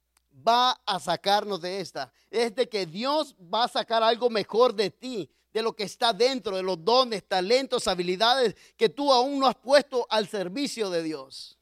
va 0.47 0.71
a 0.85 0.99
sacarnos 0.99 1.61
de 1.61 1.79
esta. 1.79 2.11
Es 2.29 2.53
de 2.53 2.67
que 2.67 2.85
Dios 2.85 3.35
va 3.41 3.63
a 3.63 3.69
sacar 3.69 4.03
algo 4.03 4.29
mejor 4.29 4.73
de 4.73 4.89
ti, 4.89 5.29
de 5.53 5.61
lo 5.61 5.73
que 5.73 5.83
está 5.83 6.13
dentro, 6.13 6.55
de 6.55 6.63
los 6.63 6.83
dones, 6.83 7.27
talentos, 7.27 7.87
habilidades 7.87 8.55
que 8.77 8.89
tú 8.89 9.11
aún 9.11 9.39
no 9.39 9.47
has 9.47 9.55
puesto 9.55 10.05
al 10.09 10.27
servicio 10.27 10.89
de 10.89 11.03
Dios. 11.03 11.57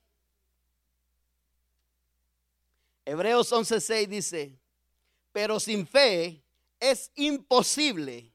Hebreos 3.09 3.51
11:6 3.51 4.07
dice, 4.07 4.59
pero 5.31 5.59
sin 5.59 5.87
fe 5.87 6.43
es 6.79 7.11
imposible, 7.15 8.31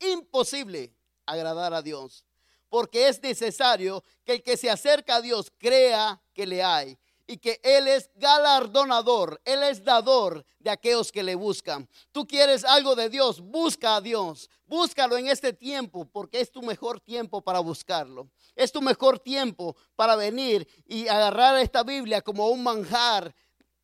imposible 0.00 0.94
agradar 1.26 1.74
a 1.74 1.82
Dios, 1.82 2.24
porque 2.70 3.08
es 3.08 3.22
necesario 3.22 4.02
que 4.24 4.32
el 4.32 4.42
que 4.42 4.56
se 4.56 4.70
acerca 4.70 5.16
a 5.16 5.20
Dios 5.20 5.52
crea 5.58 6.22
que 6.32 6.46
le 6.46 6.62
hay 6.62 6.98
y 7.26 7.36
que 7.36 7.60
Él 7.62 7.86
es 7.86 8.10
galardonador, 8.14 9.42
Él 9.44 9.62
es 9.62 9.84
dador 9.84 10.42
de 10.58 10.70
aquellos 10.70 11.12
que 11.12 11.22
le 11.22 11.34
buscan. 11.34 11.86
Tú 12.10 12.26
quieres 12.26 12.64
algo 12.64 12.96
de 12.96 13.10
Dios, 13.10 13.42
busca 13.42 13.96
a 13.96 14.00
Dios, 14.00 14.48
búscalo 14.64 15.18
en 15.18 15.26
este 15.26 15.52
tiempo, 15.52 16.06
porque 16.06 16.40
es 16.40 16.50
tu 16.50 16.62
mejor 16.62 16.98
tiempo 16.98 17.42
para 17.42 17.58
buscarlo. 17.58 18.30
Es 18.54 18.72
tu 18.72 18.80
mejor 18.80 19.18
tiempo 19.18 19.76
para 19.96 20.16
venir 20.16 20.66
y 20.86 21.08
agarrar 21.08 21.58
esta 21.58 21.82
Biblia 21.82 22.22
como 22.22 22.48
un 22.48 22.62
manjar 22.62 23.34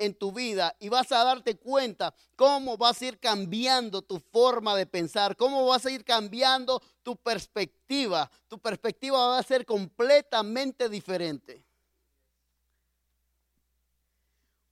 en 0.01 0.15
tu 0.15 0.33
vida 0.33 0.75
y 0.81 0.89
vas 0.89 1.13
a 1.13 1.23
darte 1.23 1.57
cuenta 1.57 2.13
cómo 2.35 2.77
vas 2.77 3.01
a 3.01 3.05
ir 3.05 3.21
cambiando 3.21 4.01
tu 4.03 4.19
forma 4.19 4.75
de 4.75 4.87
pensar, 4.87 5.37
cómo 5.37 5.67
vas 5.67 5.85
a 5.85 5.91
ir 5.91 6.05
cambiando 6.05 6.83
tu 7.03 7.17
perspectiva. 7.17 8.29
Tu 8.49 8.59
perspectiva 8.59 9.29
va 9.29 9.39
a 9.39 9.43
ser 9.43 9.65
completamente 9.67 10.89
diferente. 10.89 11.63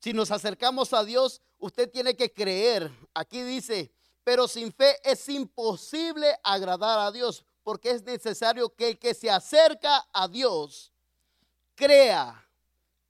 Si 0.00 0.14
nos 0.14 0.30
acercamos 0.30 0.94
a 0.94 1.04
Dios, 1.04 1.42
usted 1.58 1.90
tiene 1.90 2.16
que 2.16 2.32
creer. 2.32 2.90
Aquí 3.12 3.42
dice, 3.42 3.92
pero 4.24 4.48
sin 4.48 4.72
fe 4.72 4.98
es 5.04 5.28
imposible 5.28 6.38
agradar 6.42 7.00
a 7.00 7.12
Dios, 7.12 7.44
porque 7.62 7.90
es 7.90 8.02
necesario 8.02 8.74
que 8.74 8.88
el 8.90 8.98
que 8.98 9.12
se 9.12 9.30
acerca 9.30 10.08
a 10.10 10.26
Dios 10.26 10.90
crea, 11.74 12.48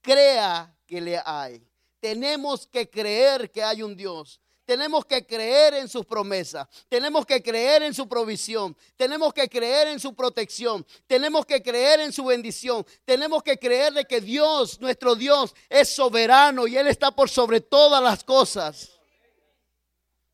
crea 0.01 0.75
que 0.85 1.01
le 1.01 1.23
hay. 1.25 1.68
Tenemos 2.01 2.67
que 2.67 2.89
creer 2.89 3.51
que 3.51 3.63
hay 3.63 3.83
un 3.83 3.97
Dios. 3.97 4.41
Tenemos 4.69 5.07
que 5.07 5.27
creer 5.27 5.73
en 5.73 5.89
sus 5.89 6.05
promesas. 6.05 6.69
Tenemos 6.91 7.25
que 7.25 7.43
creer 7.43 7.83
en 7.85 7.95
su 7.95 8.07
provisión. 8.07 8.77
Tenemos 8.97 9.33
que 9.33 9.49
creer 9.49 9.89
en 9.89 9.99
su 9.99 10.15
protección. 10.15 10.87
Tenemos 11.07 11.47
que 11.47 11.63
creer 11.63 12.01
en 12.01 12.13
su 12.13 12.27
bendición. 12.27 12.85
Tenemos 13.07 13.43
que 13.43 13.59
creer 13.59 13.95
de 13.95 14.05
que 14.05 14.21
Dios, 14.21 14.79
nuestro 14.79 15.15
Dios, 15.15 15.55
es 15.71 15.89
soberano 15.89 16.67
y 16.67 16.77
Él 16.77 16.87
está 16.87 17.11
por 17.11 17.31
sobre 17.31 17.63
todas 17.63 18.03
las 18.03 18.23
cosas. 18.23 18.91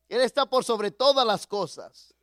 Él 0.09 0.19
está 0.19 0.45
por 0.45 0.65
sobre 0.65 0.91
todas 0.91 1.25
las 1.25 1.47
cosas. 1.47 2.13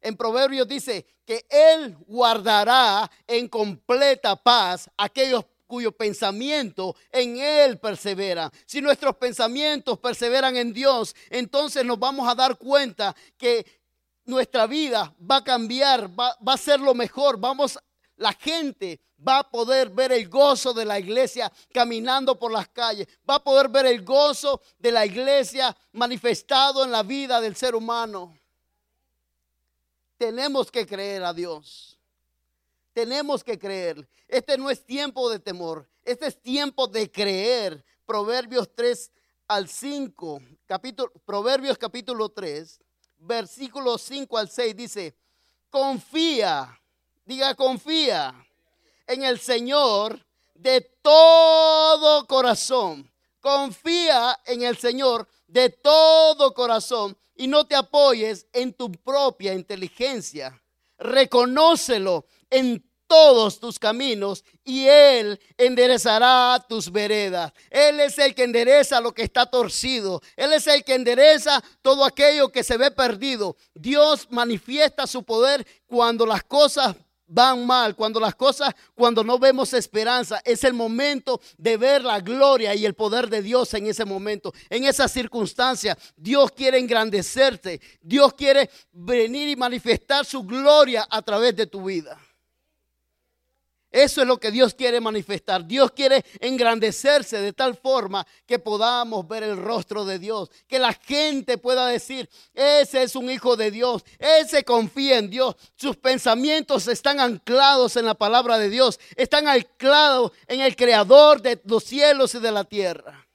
En 0.00 0.16
Proverbios 0.16 0.66
dice 0.66 1.06
que 1.24 1.46
Él 1.48 1.96
guardará 2.06 3.08
en 3.28 3.48
completa 3.48 4.34
paz 4.36 4.90
aquellos 4.96 5.44
cuyo 5.66 5.92
pensamiento 5.92 6.96
en 7.10 7.38
Él 7.38 7.78
persevera. 7.78 8.50
Si 8.64 8.80
nuestros 8.80 9.16
pensamientos 9.16 9.98
perseveran 9.98 10.56
en 10.56 10.72
Dios, 10.72 11.14
entonces 11.30 11.84
nos 11.84 11.98
vamos 11.98 12.28
a 12.28 12.34
dar 12.34 12.56
cuenta 12.56 13.14
que 13.36 13.66
nuestra 14.24 14.66
vida 14.66 15.14
va 15.18 15.36
a 15.36 15.44
cambiar, 15.44 16.08
va, 16.18 16.36
a 16.46 16.56
ser 16.56 16.80
lo 16.80 16.94
mejor. 16.94 17.38
Vamos, 17.38 17.78
la 18.16 18.32
gente 18.32 19.00
va 19.26 19.38
a 19.38 19.50
poder 19.50 19.90
ver 19.90 20.12
el 20.12 20.28
gozo 20.28 20.74
de 20.74 20.84
la 20.84 20.98
iglesia 20.98 21.50
caminando 21.72 22.38
por 22.38 22.52
las 22.52 22.68
calles, 22.68 23.06
va 23.28 23.36
a 23.36 23.44
poder 23.44 23.68
ver 23.68 23.86
el 23.86 24.04
gozo 24.04 24.60
de 24.78 24.92
la 24.92 25.06
iglesia 25.06 25.74
manifestado 25.92 26.84
en 26.84 26.90
la 26.90 27.02
vida 27.02 27.40
del 27.40 27.56
ser 27.56 27.74
humano. 27.74 28.36
tenemos 30.18 30.70
que 30.70 30.86
creer 30.86 31.22
a 31.24 31.34
Dios. 31.34 31.95
Tenemos 32.96 33.44
que 33.44 33.58
creer. 33.58 34.08
Este 34.26 34.56
no 34.56 34.70
es 34.70 34.82
tiempo 34.82 35.28
de 35.28 35.38
temor, 35.38 35.86
este 36.02 36.28
es 36.28 36.40
tiempo 36.40 36.86
de 36.86 37.12
creer. 37.12 37.84
Proverbios 38.06 38.74
3 38.74 39.12
al 39.48 39.68
5, 39.68 40.40
capítulo, 40.64 41.12
Proverbios 41.26 41.76
capítulo 41.76 42.30
3, 42.30 42.80
versículos 43.18 44.00
5 44.00 44.38
al 44.38 44.48
6 44.48 44.74
dice, 44.74 45.14
confía, 45.68 46.80
diga 47.26 47.54
confía 47.54 48.34
en 49.06 49.24
el 49.24 49.40
Señor 49.40 50.18
de 50.54 50.80
todo 51.02 52.26
corazón. 52.26 53.12
Confía 53.40 54.40
en 54.46 54.62
el 54.62 54.78
Señor 54.78 55.28
de 55.46 55.68
todo 55.68 56.54
corazón 56.54 57.14
y 57.34 57.46
no 57.46 57.66
te 57.66 57.74
apoyes 57.74 58.46
en 58.54 58.72
tu 58.72 58.90
propia 58.90 59.52
inteligencia. 59.52 60.58
Reconócelo 60.98 62.26
en 62.50 62.84
todos 63.06 63.60
tus 63.60 63.78
caminos 63.78 64.44
y 64.64 64.86
Él 64.88 65.40
enderezará 65.56 66.64
tus 66.68 66.90
veredas. 66.90 67.52
Él 67.70 68.00
es 68.00 68.18
el 68.18 68.34
que 68.34 68.44
endereza 68.44 69.00
lo 69.00 69.12
que 69.12 69.22
está 69.22 69.46
torcido. 69.46 70.20
Él 70.36 70.52
es 70.52 70.66
el 70.66 70.84
que 70.84 70.94
endereza 70.94 71.62
todo 71.82 72.04
aquello 72.04 72.50
que 72.50 72.64
se 72.64 72.76
ve 72.76 72.90
perdido. 72.90 73.56
Dios 73.74 74.26
manifiesta 74.30 75.06
su 75.06 75.22
poder 75.22 75.66
cuando 75.86 76.26
las 76.26 76.42
cosas 76.44 76.96
van 77.26 77.66
mal, 77.66 77.94
cuando 77.96 78.20
las 78.20 78.34
cosas, 78.34 78.74
cuando 78.94 79.24
no 79.24 79.38
vemos 79.38 79.72
esperanza, 79.72 80.40
es 80.44 80.64
el 80.64 80.74
momento 80.74 81.40
de 81.58 81.76
ver 81.76 82.02
la 82.02 82.20
gloria 82.20 82.74
y 82.74 82.84
el 82.84 82.94
poder 82.94 83.28
de 83.28 83.42
Dios 83.42 83.72
en 83.74 83.86
ese 83.86 84.04
momento, 84.04 84.52
en 84.70 84.84
esa 84.84 85.08
circunstancia. 85.08 85.96
Dios 86.16 86.52
quiere 86.52 86.78
engrandecerte, 86.78 87.80
Dios 88.00 88.34
quiere 88.34 88.70
venir 88.92 89.48
y 89.48 89.56
manifestar 89.56 90.24
su 90.24 90.42
gloria 90.42 91.06
a 91.10 91.22
través 91.22 91.56
de 91.56 91.66
tu 91.66 91.84
vida. 91.84 92.18
Eso 93.96 94.20
es 94.20 94.28
lo 94.28 94.38
que 94.38 94.50
Dios 94.50 94.74
quiere 94.74 95.00
manifestar. 95.00 95.64
Dios 95.66 95.90
quiere 95.90 96.22
engrandecerse 96.40 97.40
de 97.40 97.54
tal 97.54 97.74
forma 97.74 98.26
que 98.44 98.58
podamos 98.58 99.26
ver 99.26 99.42
el 99.42 99.56
rostro 99.56 100.04
de 100.04 100.18
Dios. 100.18 100.50
Que 100.68 100.78
la 100.78 100.92
gente 100.92 101.56
pueda 101.56 101.86
decir, 101.86 102.28
ese 102.52 103.04
es 103.04 103.16
un 103.16 103.30
hijo 103.30 103.56
de 103.56 103.70
Dios. 103.70 104.04
Ese 104.18 104.64
confía 104.64 105.16
en 105.16 105.30
Dios. 105.30 105.56
Sus 105.76 105.96
pensamientos 105.96 106.88
están 106.88 107.20
anclados 107.20 107.96
en 107.96 108.04
la 108.04 108.12
palabra 108.12 108.58
de 108.58 108.68
Dios. 108.68 109.00
Están 109.16 109.48
anclados 109.48 110.32
en 110.46 110.60
el 110.60 110.76
creador 110.76 111.40
de 111.40 111.58
los 111.64 111.82
cielos 111.82 112.34
y 112.34 112.40
de 112.40 112.52
la 112.52 112.64
tierra. 112.64 113.26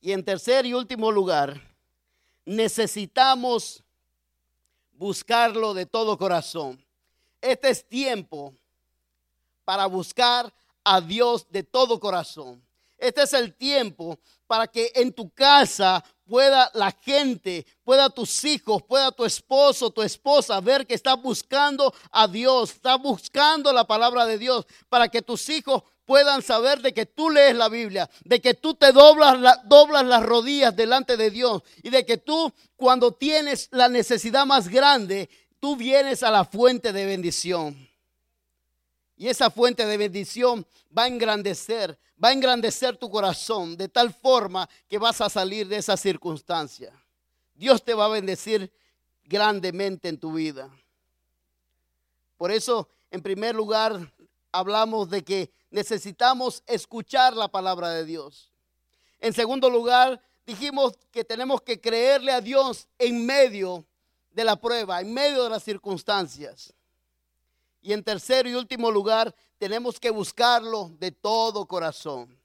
Y 0.00 0.12
en 0.12 0.24
tercer 0.24 0.64
y 0.64 0.72
último 0.72 1.12
lugar, 1.12 1.60
necesitamos 2.46 3.84
buscarlo 5.00 5.72
de 5.72 5.86
todo 5.86 6.18
corazón. 6.18 6.78
Este 7.40 7.70
es 7.70 7.88
tiempo 7.88 8.54
para 9.64 9.86
buscar 9.86 10.52
a 10.84 11.00
Dios 11.00 11.46
de 11.50 11.62
todo 11.62 11.98
corazón. 11.98 12.62
Este 12.98 13.22
es 13.22 13.32
el 13.32 13.54
tiempo 13.54 14.18
para 14.46 14.66
que 14.66 14.92
en 14.94 15.10
tu 15.10 15.30
casa 15.30 16.04
pueda 16.28 16.70
la 16.74 16.90
gente, 16.90 17.66
pueda 17.82 18.10
tus 18.10 18.44
hijos, 18.44 18.82
pueda 18.82 19.10
tu 19.10 19.24
esposo, 19.24 19.90
tu 19.90 20.02
esposa 20.02 20.60
ver 20.60 20.86
que 20.86 20.92
estás 20.92 21.20
buscando 21.22 21.94
a 22.10 22.28
Dios, 22.28 22.72
estás 22.72 23.00
buscando 23.00 23.72
la 23.72 23.86
palabra 23.86 24.26
de 24.26 24.36
Dios, 24.36 24.66
para 24.90 25.08
que 25.08 25.22
tus 25.22 25.48
hijos 25.48 25.82
puedan 26.10 26.42
saber 26.42 26.82
de 26.82 26.92
que 26.92 27.06
tú 27.06 27.30
lees 27.30 27.54
la 27.54 27.68
Biblia, 27.68 28.10
de 28.24 28.40
que 28.40 28.54
tú 28.54 28.74
te 28.74 28.90
doblas, 28.90 29.60
doblas 29.66 30.04
las 30.04 30.24
rodillas 30.24 30.74
delante 30.74 31.16
de 31.16 31.30
Dios 31.30 31.62
y 31.84 31.90
de 31.90 32.04
que 32.04 32.16
tú 32.16 32.52
cuando 32.74 33.12
tienes 33.12 33.68
la 33.70 33.88
necesidad 33.88 34.44
más 34.44 34.66
grande, 34.66 35.30
tú 35.60 35.76
vienes 35.76 36.24
a 36.24 36.32
la 36.32 36.44
fuente 36.44 36.92
de 36.92 37.06
bendición. 37.06 37.88
Y 39.16 39.28
esa 39.28 39.52
fuente 39.52 39.86
de 39.86 39.96
bendición 39.96 40.66
va 40.98 41.04
a 41.04 41.06
engrandecer, 41.06 41.96
va 42.20 42.30
a 42.30 42.32
engrandecer 42.32 42.96
tu 42.96 43.08
corazón 43.08 43.76
de 43.76 43.88
tal 43.88 44.12
forma 44.12 44.68
que 44.88 44.98
vas 44.98 45.20
a 45.20 45.30
salir 45.30 45.68
de 45.68 45.76
esa 45.76 45.96
circunstancia. 45.96 46.92
Dios 47.54 47.84
te 47.84 47.94
va 47.94 48.06
a 48.06 48.08
bendecir 48.08 48.72
grandemente 49.22 50.08
en 50.08 50.18
tu 50.18 50.32
vida. 50.32 50.68
Por 52.36 52.50
eso, 52.50 52.88
en 53.12 53.22
primer 53.22 53.54
lugar, 53.54 54.12
hablamos 54.50 55.08
de 55.08 55.22
que 55.22 55.59
necesitamos 55.70 56.62
escuchar 56.66 57.36
la 57.36 57.48
palabra 57.48 57.90
de 57.90 58.04
Dios. 58.04 58.52
En 59.20 59.32
segundo 59.32 59.70
lugar, 59.70 60.20
dijimos 60.46 60.98
que 61.10 61.24
tenemos 61.24 61.62
que 61.62 61.80
creerle 61.80 62.32
a 62.32 62.40
Dios 62.40 62.88
en 62.98 63.24
medio 63.24 63.86
de 64.30 64.44
la 64.44 64.56
prueba, 64.56 65.00
en 65.00 65.12
medio 65.12 65.44
de 65.44 65.50
las 65.50 65.62
circunstancias. 65.62 66.74
Y 67.82 67.92
en 67.92 68.02
tercer 68.02 68.46
y 68.46 68.54
último 68.54 68.90
lugar, 68.90 69.34
tenemos 69.58 69.98
que 69.98 70.10
buscarlo 70.10 70.90
de 70.98 71.12
todo 71.12 71.66
corazón. 71.66 72.38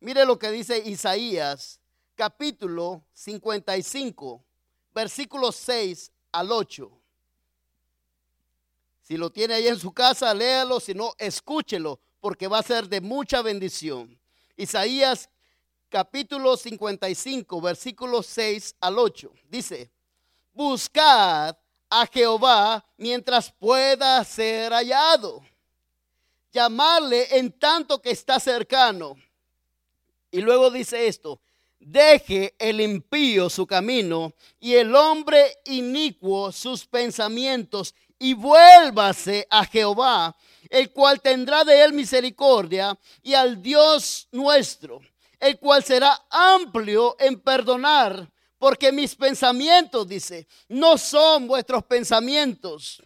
Mire 0.00 0.24
lo 0.24 0.38
que 0.38 0.50
dice 0.50 0.78
Isaías, 0.78 1.80
capítulo 2.14 3.04
55, 3.12 4.42
versículos 4.92 5.56
6 5.56 6.12
al 6.32 6.52
8. 6.52 6.90
Si 9.02 9.16
lo 9.16 9.30
tiene 9.30 9.54
ahí 9.54 9.66
en 9.66 9.78
su 9.78 9.92
casa, 9.92 10.32
léalo, 10.32 10.80
si 10.80 10.94
no, 10.94 11.14
escúchelo, 11.18 12.00
porque 12.20 12.48
va 12.48 12.58
a 12.58 12.62
ser 12.62 12.88
de 12.88 13.00
mucha 13.00 13.42
bendición. 13.42 14.18
Isaías 14.56 15.28
capítulo 15.88 16.56
55, 16.56 17.60
versículos 17.60 18.26
6 18.26 18.76
al 18.80 18.98
8. 18.98 19.32
Dice, 19.48 19.90
buscad 20.52 21.56
a 21.88 22.06
Jehová 22.06 22.84
mientras 22.96 23.50
pueda 23.50 24.22
ser 24.24 24.72
hallado. 24.72 25.42
Llamarle 26.52 27.36
en 27.36 27.52
tanto 27.52 28.00
que 28.00 28.10
está 28.10 28.38
cercano. 28.38 29.16
Y 30.30 30.40
luego 30.40 30.70
dice 30.70 31.08
esto, 31.08 31.40
deje 31.80 32.54
el 32.58 32.80
impío 32.80 33.50
su 33.50 33.66
camino 33.66 34.32
y 34.60 34.74
el 34.74 34.94
hombre 34.94 35.58
inicuo 35.64 36.52
sus 36.52 36.86
pensamientos 36.86 37.94
y 38.18 38.34
vuélvase 38.34 39.46
a 39.50 39.64
Jehová, 39.64 40.36
el 40.68 40.92
cual 40.92 41.20
tendrá 41.20 41.64
de 41.64 41.82
él 41.82 41.92
misericordia, 41.92 42.98
y 43.22 43.34
al 43.34 43.62
Dios 43.62 44.28
nuestro, 44.32 45.00
el 45.38 45.58
cual 45.58 45.82
será 45.82 46.26
amplio 46.30 47.16
en 47.18 47.40
perdonar, 47.40 48.30
porque 48.58 48.92
mis 48.92 49.14
pensamientos, 49.14 50.06
dice, 50.06 50.46
no 50.68 50.98
son 50.98 51.48
vuestros 51.48 51.82
pensamientos, 51.84 53.02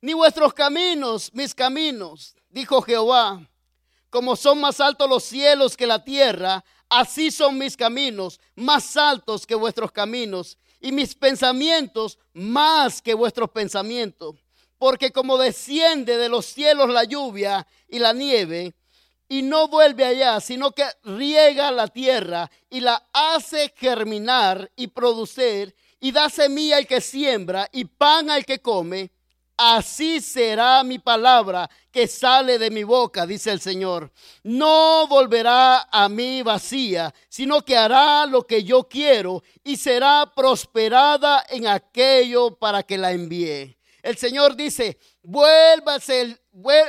ni 0.00 0.12
vuestros 0.12 0.54
caminos, 0.54 1.30
mis 1.34 1.54
caminos, 1.54 2.36
dijo 2.48 2.80
Jehová. 2.82 3.40
Como 4.10 4.36
son 4.36 4.60
más 4.60 4.78
altos 4.78 5.08
los 5.08 5.24
cielos 5.24 5.76
que 5.76 5.88
la 5.88 6.04
tierra, 6.04 6.64
así 6.88 7.32
son 7.32 7.58
mis 7.58 7.76
caminos, 7.76 8.38
más 8.54 8.96
altos 8.96 9.44
que 9.44 9.56
vuestros 9.56 9.90
caminos, 9.90 10.56
y 10.80 10.92
mis 10.92 11.14
pensamientos 11.14 12.18
más 12.32 13.02
que 13.02 13.14
vuestros 13.14 13.50
pensamientos 13.50 14.36
porque 14.78 15.12
como 15.12 15.38
desciende 15.38 16.16
de 16.16 16.28
los 16.28 16.46
cielos 16.46 16.90
la 16.90 17.04
lluvia 17.04 17.66
y 17.88 17.98
la 17.98 18.12
nieve, 18.12 18.74
y 19.28 19.42
no 19.42 19.68
vuelve 19.68 20.04
allá, 20.04 20.40
sino 20.40 20.72
que 20.72 20.84
riega 21.02 21.70
la 21.70 21.88
tierra 21.88 22.50
y 22.70 22.80
la 22.80 23.02
hace 23.12 23.72
germinar 23.76 24.70
y 24.76 24.88
producir, 24.88 25.74
y 26.00 26.12
da 26.12 26.28
semilla 26.28 26.76
al 26.76 26.86
que 26.86 27.00
siembra 27.00 27.68
y 27.72 27.86
pan 27.86 28.28
al 28.28 28.44
que 28.44 28.60
come, 28.60 29.10
así 29.56 30.20
será 30.20 30.82
mi 30.84 30.98
palabra 30.98 31.70
que 31.90 32.06
sale 32.06 32.58
de 32.58 32.70
mi 32.70 32.84
boca, 32.84 33.26
dice 33.26 33.50
el 33.50 33.60
Señor. 33.60 34.12
No 34.42 35.06
volverá 35.06 35.88
a 35.90 36.08
mí 36.08 36.42
vacía, 36.42 37.14
sino 37.28 37.62
que 37.62 37.76
hará 37.76 38.26
lo 38.26 38.46
que 38.46 38.64
yo 38.64 38.84
quiero 38.88 39.42
y 39.62 39.76
será 39.76 40.30
prosperada 40.34 41.44
en 41.48 41.66
aquello 41.68 42.54
para 42.56 42.82
que 42.82 42.98
la 42.98 43.12
envíe. 43.12 43.76
El 44.04 44.18
Señor 44.18 44.54
dice, 44.54 44.98
vuélvase, 45.22 46.38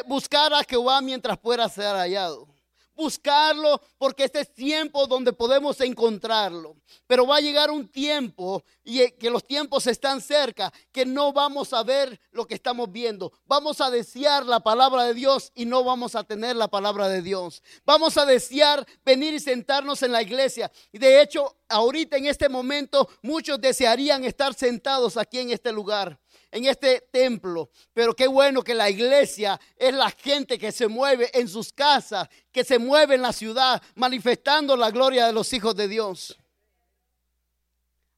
buscar 0.05 0.53
a 0.53 0.65
Jehová 0.65 0.99
mientras 0.99 1.37
pueda 1.37 1.69
ser 1.69 1.95
hallado. 1.95 2.45
Buscarlo 2.93 3.81
porque 3.97 4.25
este 4.25 4.41
es 4.41 4.53
tiempo 4.53 5.07
donde 5.07 5.31
podemos 5.31 5.79
encontrarlo. 5.79 6.75
Pero 7.07 7.25
va 7.25 7.37
a 7.37 7.41
llegar 7.41 7.71
un 7.71 7.87
tiempo 7.87 8.61
y 8.83 8.99
eh, 8.99 9.15
que 9.17 9.29
los 9.29 9.45
tiempos 9.45 9.87
están 9.87 10.19
cerca, 10.19 10.73
que 10.91 11.05
no 11.05 11.31
vamos 11.31 11.71
a 11.71 11.83
ver 11.83 12.19
lo 12.31 12.45
que 12.45 12.55
estamos 12.55 12.91
viendo. 12.91 13.31
Vamos 13.45 13.79
a 13.79 13.89
desear 13.89 14.45
la 14.45 14.59
palabra 14.59 15.03
de 15.03 15.13
Dios 15.13 15.53
y 15.55 15.65
no 15.65 15.85
vamos 15.85 16.15
a 16.15 16.23
tener 16.25 16.57
la 16.57 16.67
palabra 16.67 17.07
de 17.07 17.21
Dios. 17.21 17.63
Vamos 17.85 18.17
a 18.17 18.25
desear 18.25 18.85
venir 19.05 19.33
y 19.33 19.39
sentarnos 19.39 20.03
en 20.03 20.11
la 20.11 20.21
iglesia. 20.21 20.69
De 20.91 21.21
hecho, 21.21 21.55
ahorita 21.69 22.17
en 22.17 22.25
este 22.25 22.49
momento, 22.49 23.09
muchos 23.21 23.59
desearían 23.61 24.25
estar 24.25 24.53
sentados 24.53 25.15
aquí 25.15 25.39
en 25.39 25.51
este 25.51 25.71
lugar 25.71 26.19
en 26.55 26.65
este 26.65 27.01
templo. 27.11 27.69
Pero 27.93 28.15
qué 28.15 28.27
bueno 28.27 28.63
que 28.63 28.73
la 28.73 28.89
iglesia 28.89 29.59
es 29.75 29.93
la 29.93 30.09
gente 30.09 30.57
que 30.57 30.71
se 30.71 30.87
mueve 30.87 31.29
en 31.37 31.49
sus 31.49 31.73
casas, 31.73 32.29
que 32.49 32.63
se 32.63 32.79
mueve 32.79 33.15
en 33.15 33.21
la 33.21 33.33
ciudad, 33.33 33.81
manifestando 33.95 34.77
la 34.77 34.89
gloria 34.89 35.27
de 35.27 35.33
los 35.33 35.51
hijos 35.51 35.75
de 35.75 35.89
Dios. 35.89 36.37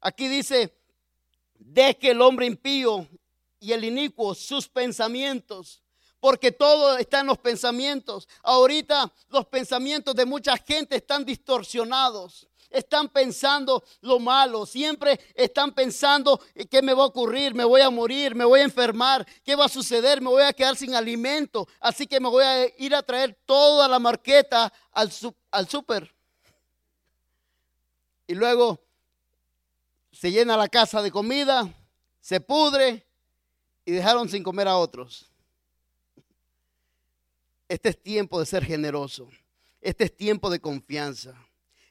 Aquí 0.01 0.27
dice 0.27 0.71
Deje 1.57 2.11
el 2.11 2.21
hombre 2.21 2.45
impío 2.45 3.07
y 3.59 3.71
el 3.71 3.83
inicuo 3.83 4.35
sus 4.35 4.69
pensamientos, 4.69 5.81
porque 6.19 6.51
todo 6.51 6.95
está 6.99 7.21
en 7.21 7.27
los 7.27 7.39
pensamientos. 7.39 8.27
Ahorita 8.43 9.11
los 9.29 9.47
pensamientos 9.47 10.13
de 10.13 10.25
mucha 10.25 10.55
gente 10.57 10.95
están 10.95 11.25
distorsionados. 11.25 12.47
Están 12.69 13.09
pensando 13.09 13.83
lo 14.01 14.19
malo, 14.19 14.65
siempre 14.65 15.19
están 15.33 15.73
pensando 15.73 16.41
qué 16.69 16.81
me 16.81 16.93
va 16.93 17.03
a 17.03 17.07
ocurrir, 17.07 17.53
me 17.53 17.63
voy 17.63 17.81
a 17.81 17.89
morir, 17.89 18.35
me 18.35 18.45
voy 18.45 18.59
a 18.59 18.63
enfermar, 18.63 19.25
qué 19.43 19.55
va 19.55 19.65
a 19.65 19.69
suceder, 19.69 20.21
me 20.21 20.29
voy 20.29 20.43
a 20.43 20.53
quedar 20.53 20.75
sin 20.75 20.93
alimento, 20.95 21.67
así 21.79 22.07
que 22.07 22.19
me 22.19 22.29
voy 22.29 22.43
a 22.43 22.65
ir 22.77 22.93
a 22.93 23.03
traer 23.03 23.37
toda 23.45 23.87
la 23.87 23.99
marqueta 23.99 24.71
al, 24.91 25.11
al 25.51 25.69
súper. 25.69 26.13
Y 28.27 28.35
luego 28.35 28.79
se 30.11 30.31
llena 30.31 30.57
la 30.57 30.67
casa 30.67 31.01
de 31.01 31.11
comida, 31.11 31.73
se 32.19 32.41
pudre 32.41 33.05
y 33.85 33.91
dejaron 33.91 34.27
sin 34.27 34.43
comer 34.43 34.67
a 34.67 34.77
otros. 34.77 35.25
Este 37.69 37.89
es 37.89 38.01
tiempo 38.01 38.39
de 38.39 38.45
ser 38.45 38.65
generoso. 38.65 39.29
Este 39.81 40.05
es 40.05 40.15
tiempo 40.15 40.49
de 40.49 40.59
confianza. 40.59 41.35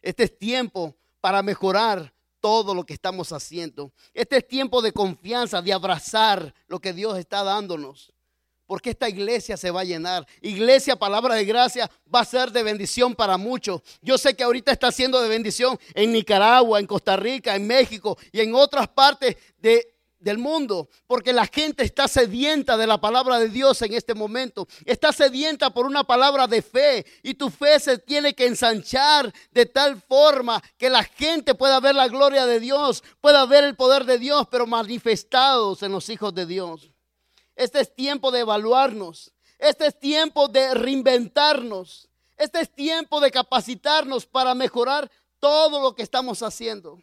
Este 0.07 0.23
es 0.23 0.39
tiempo 0.39 0.97
para 1.21 1.43
mejorar 1.43 2.15
todo 2.39 2.77
lo 2.77 2.87
que 2.87 2.95
estamos 2.95 3.33
haciendo. 3.33 3.93
Este 4.15 4.37
es 4.37 4.47
tiempo 4.47 4.81
de 4.81 4.93
confianza, 4.93 5.61
de 5.61 5.73
abrazar 5.73 6.55
lo 6.69 6.79
que 6.79 6.93
Dios 6.93 7.19
está 7.19 7.43
dándonos. 7.43 8.13
Porque 8.67 8.91
esta 8.91 9.09
iglesia 9.09 9.57
se 9.57 9.73
va 9.73 9.81
a 9.81 9.85
llenar. 9.85 10.25
Iglesia, 10.43 10.95
palabra 10.95 11.35
de 11.35 11.45
gracia, 11.45 11.91
va 12.15 12.21
a 12.21 12.25
ser 12.25 12.53
de 12.53 12.63
bendición 12.63 13.17
para 13.17 13.37
muchos. 13.37 13.83
Yo 14.01 14.17
sé 14.17 14.37
que 14.37 14.45
ahorita 14.45 14.71
está 14.71 14.93
siendo 14.93 15.21
de 15.21 15.29
bendición 15.29 15.77
en 15.93 16.13
Nicaragua, 16.13 16.79
en 16.79 16.87
Costa 16.87 17.17
Rica, 17.17 17.57
en 17.57 17.67
México 17.67 18.17
y 18.31 18.39
en 18.39 18.55
otras 18.55 18.87
partes 18.87 19.37
de, 19.59 19.96
del 20.27 20.39
mundo, 20.39 20.89
porque 21.07 21.33
la 21.33 21.47
gente 21.47 21.85
está 21.85 22.09
sedienta 22.09 22.77
de 22.77 22.89
la 22.89 23.01
palabra 23.01 23.39
de 23.39 23.49
Dios 23.49 23.81
en 23.83 23.95
este 23.95 24.13
momento. 24.13 24.67
Está 24.85 25.13
sedienta 25.13 25.71
por 25.71 25.87
una 25.87 26.03
palabra 26.03 26.49
de 26.49 26.63
fe 26.63 27.07
y 27.23 27.35
tu 27.35 27.49
fe 27.49 27.79
se 27.79 27.99
tiene 27.99 28.35
que 28.35 28.47
ensanchar 28.47 29.33
de 29.53 29.67
tal 29.67 30.03
forma 30.03 30.61
que 30.77 30.91
la 30.91 31.05
gente 31.05 31.55
pueda 31.55 31.79
ver 31.79 31.95
la 31.95 32.09
gloria 32.09 32.45
de 32.45 32.59
Dios, 32.59 33.05
pueda 33.21 33.47
ver 33.47 33.63
el 33.63 33.77
poder 33.77 34.05
de 34.05 34.19
Dios, 34.19 34.49
pero 34.51 34.67
manifestados 34.67 35.85
en 35.85 35.93
los 35.93 36.09
hijos 36.09 36.35
de 36.35 36.45
Dios. 36.45 36.91
Este 37.55 37.81
es 37.81 37.95
tiempo 37.95 38.33
de 38.33 38.41
evaluarnos. 38.41 39.33
Este 39.61 39.87
es 39.87 39.97
tiempo 39.97 40.49
de 40.49 40.75
reinventarnos. 40.75 42.09
Este 42.37 42.63
es 42.63 42.75
tiempo 42.75 43.21
de 43.21 43.31
capacitarnos 43.31 44.27
para 44.27 44.57
mejorar 44.57 45.09
todo 45.39 45.81
lo 45.81 45.95
que 45.95 46.03
estamos 46.03 46.43
haciendo. 46.43 46.99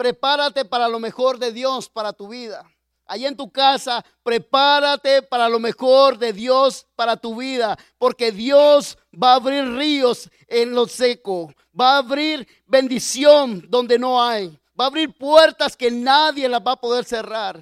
Prepárate 0.00 0.64
para 0.64 0.88
lo 0.88 0.98
mejor 0.98 1.38
de 1.38 1.52
Dios 1.52 1.90
para 1.90 2.14
tu 2.14 2.28
vida. 2.28 2.64
Allí 3.04 3.26
en 3.26 3.36
tu 3.36 3.52
casa, 3.52 4.02
prepárate 4.22 5.20
para 5.20 5.46
lo 5.46 5.58
mejor 5.58 6.16
de 6.16 6.32
Dios 6.32 6.86
para 6.96 7.18
tu 7.18 7.36
vida, 7.36 7.76
porque 7.98 8.32
Dios 8.32 8.96
va 9.12 9.32
a 9.32 9.34
abrir 9.34 9.62
ríos 9.76 10.30
en 10.48 10.74
lo 10.74 10.88
seco, 10.88 11.52
va 11.78 11.96
a 11.96 11.98
abrir 11.98 12.48
bendición 12.66 13.62
donde 13.68 13.98
no 13.98 14.22
hay, 14.22 14.58
va 14.68 14.84
a 14.84 14.86
abrir 14.86 15.14
puertas 15.18 15.76
que 15.76 15.90
nadie 15.90 16.48
las 16.48 16.62
va 16.66 16.72
a 16.72 16.80
poder 16.80 17.04
cerrar. 17.04 17.60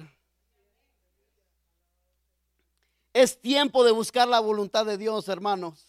Es 3.11 3.41
tiempo 3.41 3.83
de 3.83 3.91
buscar 3.91 4.29
la 4.29 4.39
voluntad 4.39 4.85
de 4.85 4.97
Dios, 4.97 5.27
hermanos. 5.27 5.87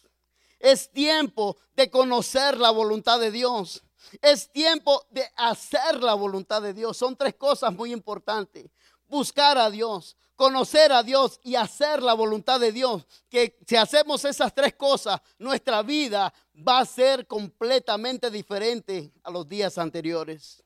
Es 0.58 0.90
tiempo 0.90 1.56
de 1.74 1.88
conocer 1.88 2.58
la 2.58 2.70
voluntad 2.70 3.20
de 3.20 3.30
Dios. 3.30 3.84
Es 4.20 4.50
tiempo 4.50 5.06
de 5.10 5.28
hacer 5.36 6.02
la 6.02 6.14
voluntad 6.14 6.62
de 6.62 6.74
Dios. 6.74 6.96
Son 6.96 7.16
tres 7.16 7.34
cosas 7.34 7.72
muy 7.74 7.92
importantes. 7.92 8.70
Buscar 9.06 9.58
a 9.58 9.70
Dios, 9.70 10.16
conocer 10.36 10.92
a 10.92 11.02
Dios 11.02 11.40
y 11.42 11.56
hacer 11.56 12.02
la 12.02 12.14
voluntad 12.14 12.60
de 12.60 12.72
Dios. 12.72 13.06
Que 13.28 13.58
si 13.66 13.76
hacemos 13.76 14.24
esas 14.24 14.54
tres 14.54 14.74
cosas, 14.74 15.20
nuestra 15.38 15.82
vida 15.82 16.32
va 16.56 16.80
a 16.80 16.86
ser 16.86 17.26
completamente 17.26 18.30
diferente 18.30 19.12
a 19.22 19.30
los 19.30 19.48
días 19.48 19.78
anteriores. 19.78 20.62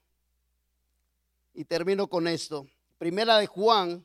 Y 1.54 1.64
termino 1.64 2.06
con 2.08 2.28
esto. 2.28 2.66
Primera 2.98 3.38
de 3.38 3.46
Juan 3.46 4.04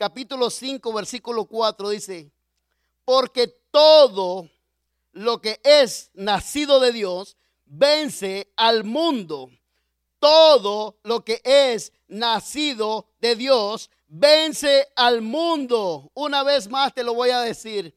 capítulo 0.00 0.48
5, 0.48 0.94
versículo 0.94 1.44
4 1.44 1.90
dice, 1.90 2.32
porque 3.04 3.48
todo 3.70 4.48
lo 5.12 5.42
que 5.42 5.60
es 5.62 6.10
nacido 6.14 6.80
de 6.80 6.90
Dios 6.90 7.36
vence 7.70 8.52
al 8.56 8.84
mundo. 8.84 9.48
Todo 10.18 10.98
lo 11.04 11.24
que 11.24 11.40
es 11.44 11.92
nacido 12.08 13.08
de 13.20 13.36
Dios 13.36 13.90
vence 14.08 14.88
al 14.96 15.22
mundo. 15.22 16.10
Una 16.14 16.42
vez 16.42 16.68
más 16.68 16.92
te 16.92 17.04
lo 17.04 17.14
voy 17.14 17.30
a 17.30 17.40
decir. 17.40 17.94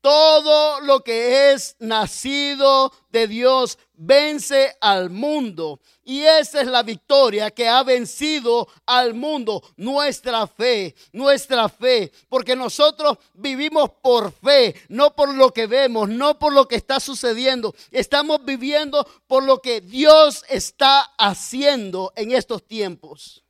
Todo 0.00 0.80
lo 0.80 1.02
que 1.02 1.52
es 1.52 1.74
nacido 1.80 2.92
de 3.10 3.26
Dios 3.26 3.78
vence 3.94 4.76
al 4.80 5.10
mundo. 5.10 5.80
Y 6.04 6.22
esa 6.22 6.60
es 6.60 6.68
la 6.68 6.84
victoria 6.84 7.50
que 7.50 7.68
ha 7.68 7.82
vencido 7.82 8.68
al 8.86 9.14
mundo. 9.14 9.60
Nuestra 9.76 10.46
fe, 10.46 10.94
nuestra 11.12 11.68
fe. 11.68 12.12
Porque 12.28 12.54
nosotros 12.54 13.18
vivimos 13.34 13.90
por 14.00 14.30
fe, 14.30 14.74
no 14.88 15.16
por 15.16 15.34
lo 15.34 15.52
que 15.52 15.66
vemos, 15.66 16.08
no 16.08 16.38
por 16.38 16.52
lo 16.52 16.68
que 16.68 16.76
está 16.76 17.00
sucediendo. 17.00 17.74
Estamos 17.90 18.44
viviendo 18.44 19.04
por 19.26 19.42
lo 19.42 19.60
que 19.60 19.80
Dios 19.80 20.44
está 20.48 21.00
haciendo 21.18 22.12
en 22.14 22.30
estos 22.30 22.64
tiempos. 22.64 23.42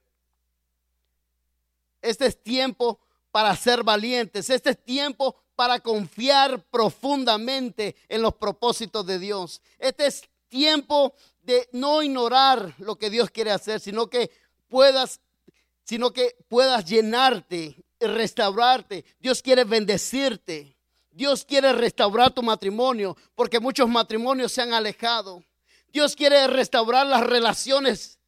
Este 2.01 2.25
es 2.25 2.43
tiempo 2.43 2.99
para 3.31 3.55
ser 3.55 3.85
valientes. 3.85 4.49
Este 4.49 4.71
es 4.71 4.83
tiempo 4.83 5.37
para 5.59 5.81
confiar 5.81 6.63
profundamente 6.71 7.97
en 8.09 8.23
los 8.23 8.35
propósitos 8.35 9.05
de 9.05 9.19
Dios. 9.19 9.61
Este 9.81 10.07
es 10.07 10.23
tiempo 10.47 11.13
de 11.43 11.69
no 11.73 12.01
ignorar 12.01 12.77
lo 12.79 12.95
que 12.95 13.11
Dios 13.11 13.29
quiere 13.33 13.51
hacer, 13.51 13.81
sino 13.81 14.07
que 14.07 14.31
puedas 14.69 15.21
sino 15.83 16.13
que 16.13 16.37
puedas 16.47 16.85
llenarte, 16.85 17.75
restaurarte. 17.99 19.05
Dios 19.19 19.43
quiere 19.43 19.65
bendecirte. 19.65 20.77
Dios 21.11 21.45
quiere 21.45 21.73
restaurar 21.73 22.31
tu 22.33 22.43
matrimonio, 22.45 23.17
porque 23.35 23.59
muchos 23.59 23.89
matrimonios 23.89 24.53
se 24.53 24.63
han 24.63 24.73
alejado. 24.75 25.43
Dios 25.89 26.15
quiere 26.15 26.47
restaurar 26.47 27.05
las 27.05 27.27
relaciones 27.27 28.21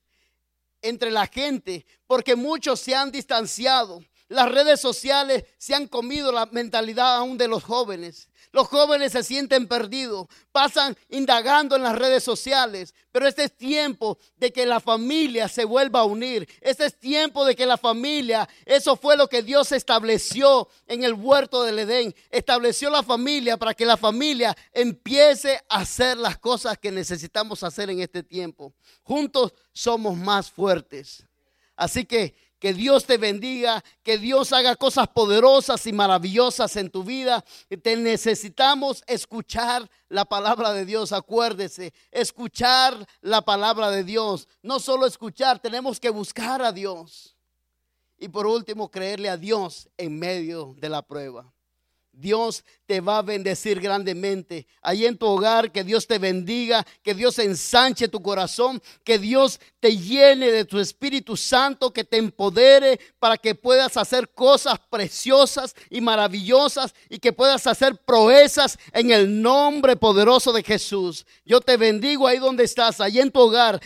entre 0.82 1.12
la 1.12 1.28
gente, 1.28 1.86
porque 2.08 2.34
muchos 2.34 2.80
se 2.80 2.96
han 2.96 3.12
distanciado. 3.12 4.02
Las 4.30 4.48
redes 4.48 4.80
sociales 4.80 5.44
se 5.58 5.74
han 5.74 5.88
comido 5.88 6.30
la 6.30 6.46
mentalidad 6.46 7.16
aún 7.16 7.36
de 7.36 7.48
los 7.48 7.64
jóvenes. 7.64 8.28
Los 8.52 8.68
jóvenes 8.68 9.10
se 9.10 9.24
sienten 9.24 9.66
perdidos, 9.66 10.28
pasan 10.52 10.96
indagando 11.08 11.74
en 11.74 11.82
las 11.82 11.98
redes 11.98 12.22
sociales, 12.22 12.94
pero 13.10 13.26
este 13.26 13.42
es 13.42 13.56
tiempo 13.56 14.18
de 14.36 14.52
que 14.52 14.66
la 14.66 14.78
familia 14.78 15.48
se 15.48 15.64
vuelva 15.64 16.00
a 16.00 16.04
unir. 16.04 16.48
Este 16.60 16.86
es 16.86 16.96
tiempo 16.96 17.44
de 17.44 17.56
que 17.56 17.66
la 17.66 17.76
familia, 17.76 18.48
eso 18.66 18.94
fue 18.94 19.16
lo 19.16 19.26
que 19.26 19.42
Dios 19.42 19.72
estableció 19.72 20.68
en 20.86 21.02
el 21.02 21.14
huerto 21.14 21.64
del 21.64 21.80
Edén. 21.80 22.14
Estableció 22.30 22.88
la 22.88 23.02
familia 23.02 23.56
para 23.56 23.74
que 23.74 23.84
la 23.84 23.96
familia 23.96 24.56
empiece 24.72 25.60
a 25.68 25.78
hacer 25.80 26.16
las 26.16 26.38
cosas 26.38 26.78
que 26.78 26.92
necesitamos 26.92 27.64
hacer 27.64 27.90
en 27.90 27.98
este 28.00 28.22
tiempo. 28.22 28.74
Juntos 29.02 29.54
somos 29.72 30.16
más 30.16 30.52
fuertes. 30.52 31.26
Así 31.74 32.04
que 32.04 32.49
que 32.60 32.74
Dios 32.74 33.06
te 33.06 33.16
bendiga, 33.16 33.82
que 34.02 34.18
Dios 34.18 34.52
haga 34.52 34.76
cosas 34.76 35.08
poderosas 35.08 35.84
y 35.86 35.92
maravillosas 35.92 36.76
en 36.76 36.90
tu 36.90 37.02
vida. 37.02 37.42
Te 37.82 37.96
necesitamos 37.96 39.02
escuchar 39.06 39.90
la 40.08 40.26
palabra 40.26 40.72
de 40.72 40.84
Dios, 40.84 41.12
acuérdese, 41.12 41.94
escuchar 42.10 43.06
la 43.22 43.42
palabra 43.42 43.90
de 43.90 44.04
Dios. 44.04 44.46
No 44.62 44.78
solo 44.78 45.06
escuchar, 45.06 45.58
tenemos 45.58 45.98
que 45.98 46.10
buscar 46.10 46.62
a 46.62 46.70
Dios. 46.70 47.34
Y 48.18 48.28
por 48.28 48.46
último, 48.46 48.90
creerle 48.90 49.30
a 49.30 49.38
Dios 49.38 49.88
en 49.96 50.18
medio 50.18 50.74
de 50.76 50.90
la 50.90 51.00
prueba. 51.00 51.50
Dios 52.12 52.64
te 52.86 53.00
va 53.00 53.18
a 53.18 53.22
bendecir 53.22 53.80
grandemente. 53.80 54.66
Ahí 54.82 55.06
en 55.06 55.16
tu 55.16 55.26
hogar, 55.26 55.72
que 55.72 55.84
Dios 55.84 56.06
te 56.06 56.18
bendiga, 56.18 56.86
que 57.02 57.14
Dios 57.14 57.38
ensanche 57.38 58.08
tu 58.08 58.20
corazón, 58.20 58.82
que 59.04 59.18
Dios 59.18 59.60
te 59.78 59.96
llene 59.96 60.50
de 60.50 60.64
tu 60.64 60.78
Espíritu 60.78 61.36
Santo, 61.36 61.92
que 61.92 62.04
te 62.04 62.16
empodere 62.16 63.00
para 63.18 63.38
que 63.38 63.54
puedas 63.54 63.96
hacer 63.96 64.28
cosas 64.30 64.78
preciosas 64.90 65.74
y 65.88 66.00
maravillosas 66.00 66.94
y 67.08 67.18
que 67.18 67.32
puedas 67.32 67.66
hacer 67.66 67.96
proezas 67.96 68.78
en 68.92 69.10
el 69.10 69.40
nombre 69.40 69.96
poderoso 69.96 70.52
de 70.52 70.62
Jesús. 70.62 71.24
Yo 71.44 71.60
te 71.60 71.76
bendigo 71.76 72.26
ahí 72.26 72.38
donde 72.38 72.64
estás, 72.64 73.00
ahí 73.00 73.20
en 73.20 73.30
tu 73.30 73.40
hogar. 73.40 73.80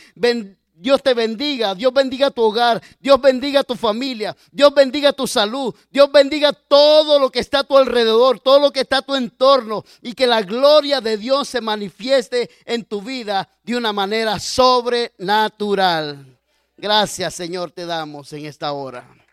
Dios 0.77 1.03
te 1.03 1.15
bendiga, 1.15 1.75
Dios 1.75 1.93
bendiga 1.93 2.31
tu 2.31 2.43
hogar, 2.43 2.83
Dios 2.99 3.21
bendiga 3.21 3.63
tu 3.63 3.77
familia, 3.77 4.37
Dios 4.51 4.75
bendiga 4.75 5.13
tu 5.13 5.27
salud, 5.27 5.73
Dios 5.89 6.11
bendiga 6.11 6.53
todo 6.53 7.21
lo 7.21 7.31
que 7.31 7.39
está 7.39 7.61
a 7.61 7.65
tu 7.65 7.79
alrededor, 7.79 8.41
todo 8.41 8.59
lo 8.59 8.73
que 8.73 8.81
está 8.81 8.99
a 8.99 9.03
tu 9.03 9.15
entorno 9.15 9.85
y 10.03 10.15
que 10.15 10.27
la 10.27 10.43
gloria 10.43 11.01
de 11.01 11.17
Dios 11.17 11.49
se 11.49 11.61
manifieste 11.61 12.51
en 12.65 12.85
tu 12.85 13.01
vida 13.01 13.49
de 13.63 13.77
una 13.77 13.93
manera 13.93 14.41
sobrenatural. 14.41 16.39
Gracias, 16.77 17.35
Señor, 17.35 17.71
te 17.71 17.87
damos 17.87 18.33
en 18.33 18.47
esta 18.47 18.73
hora. 18.73 19.24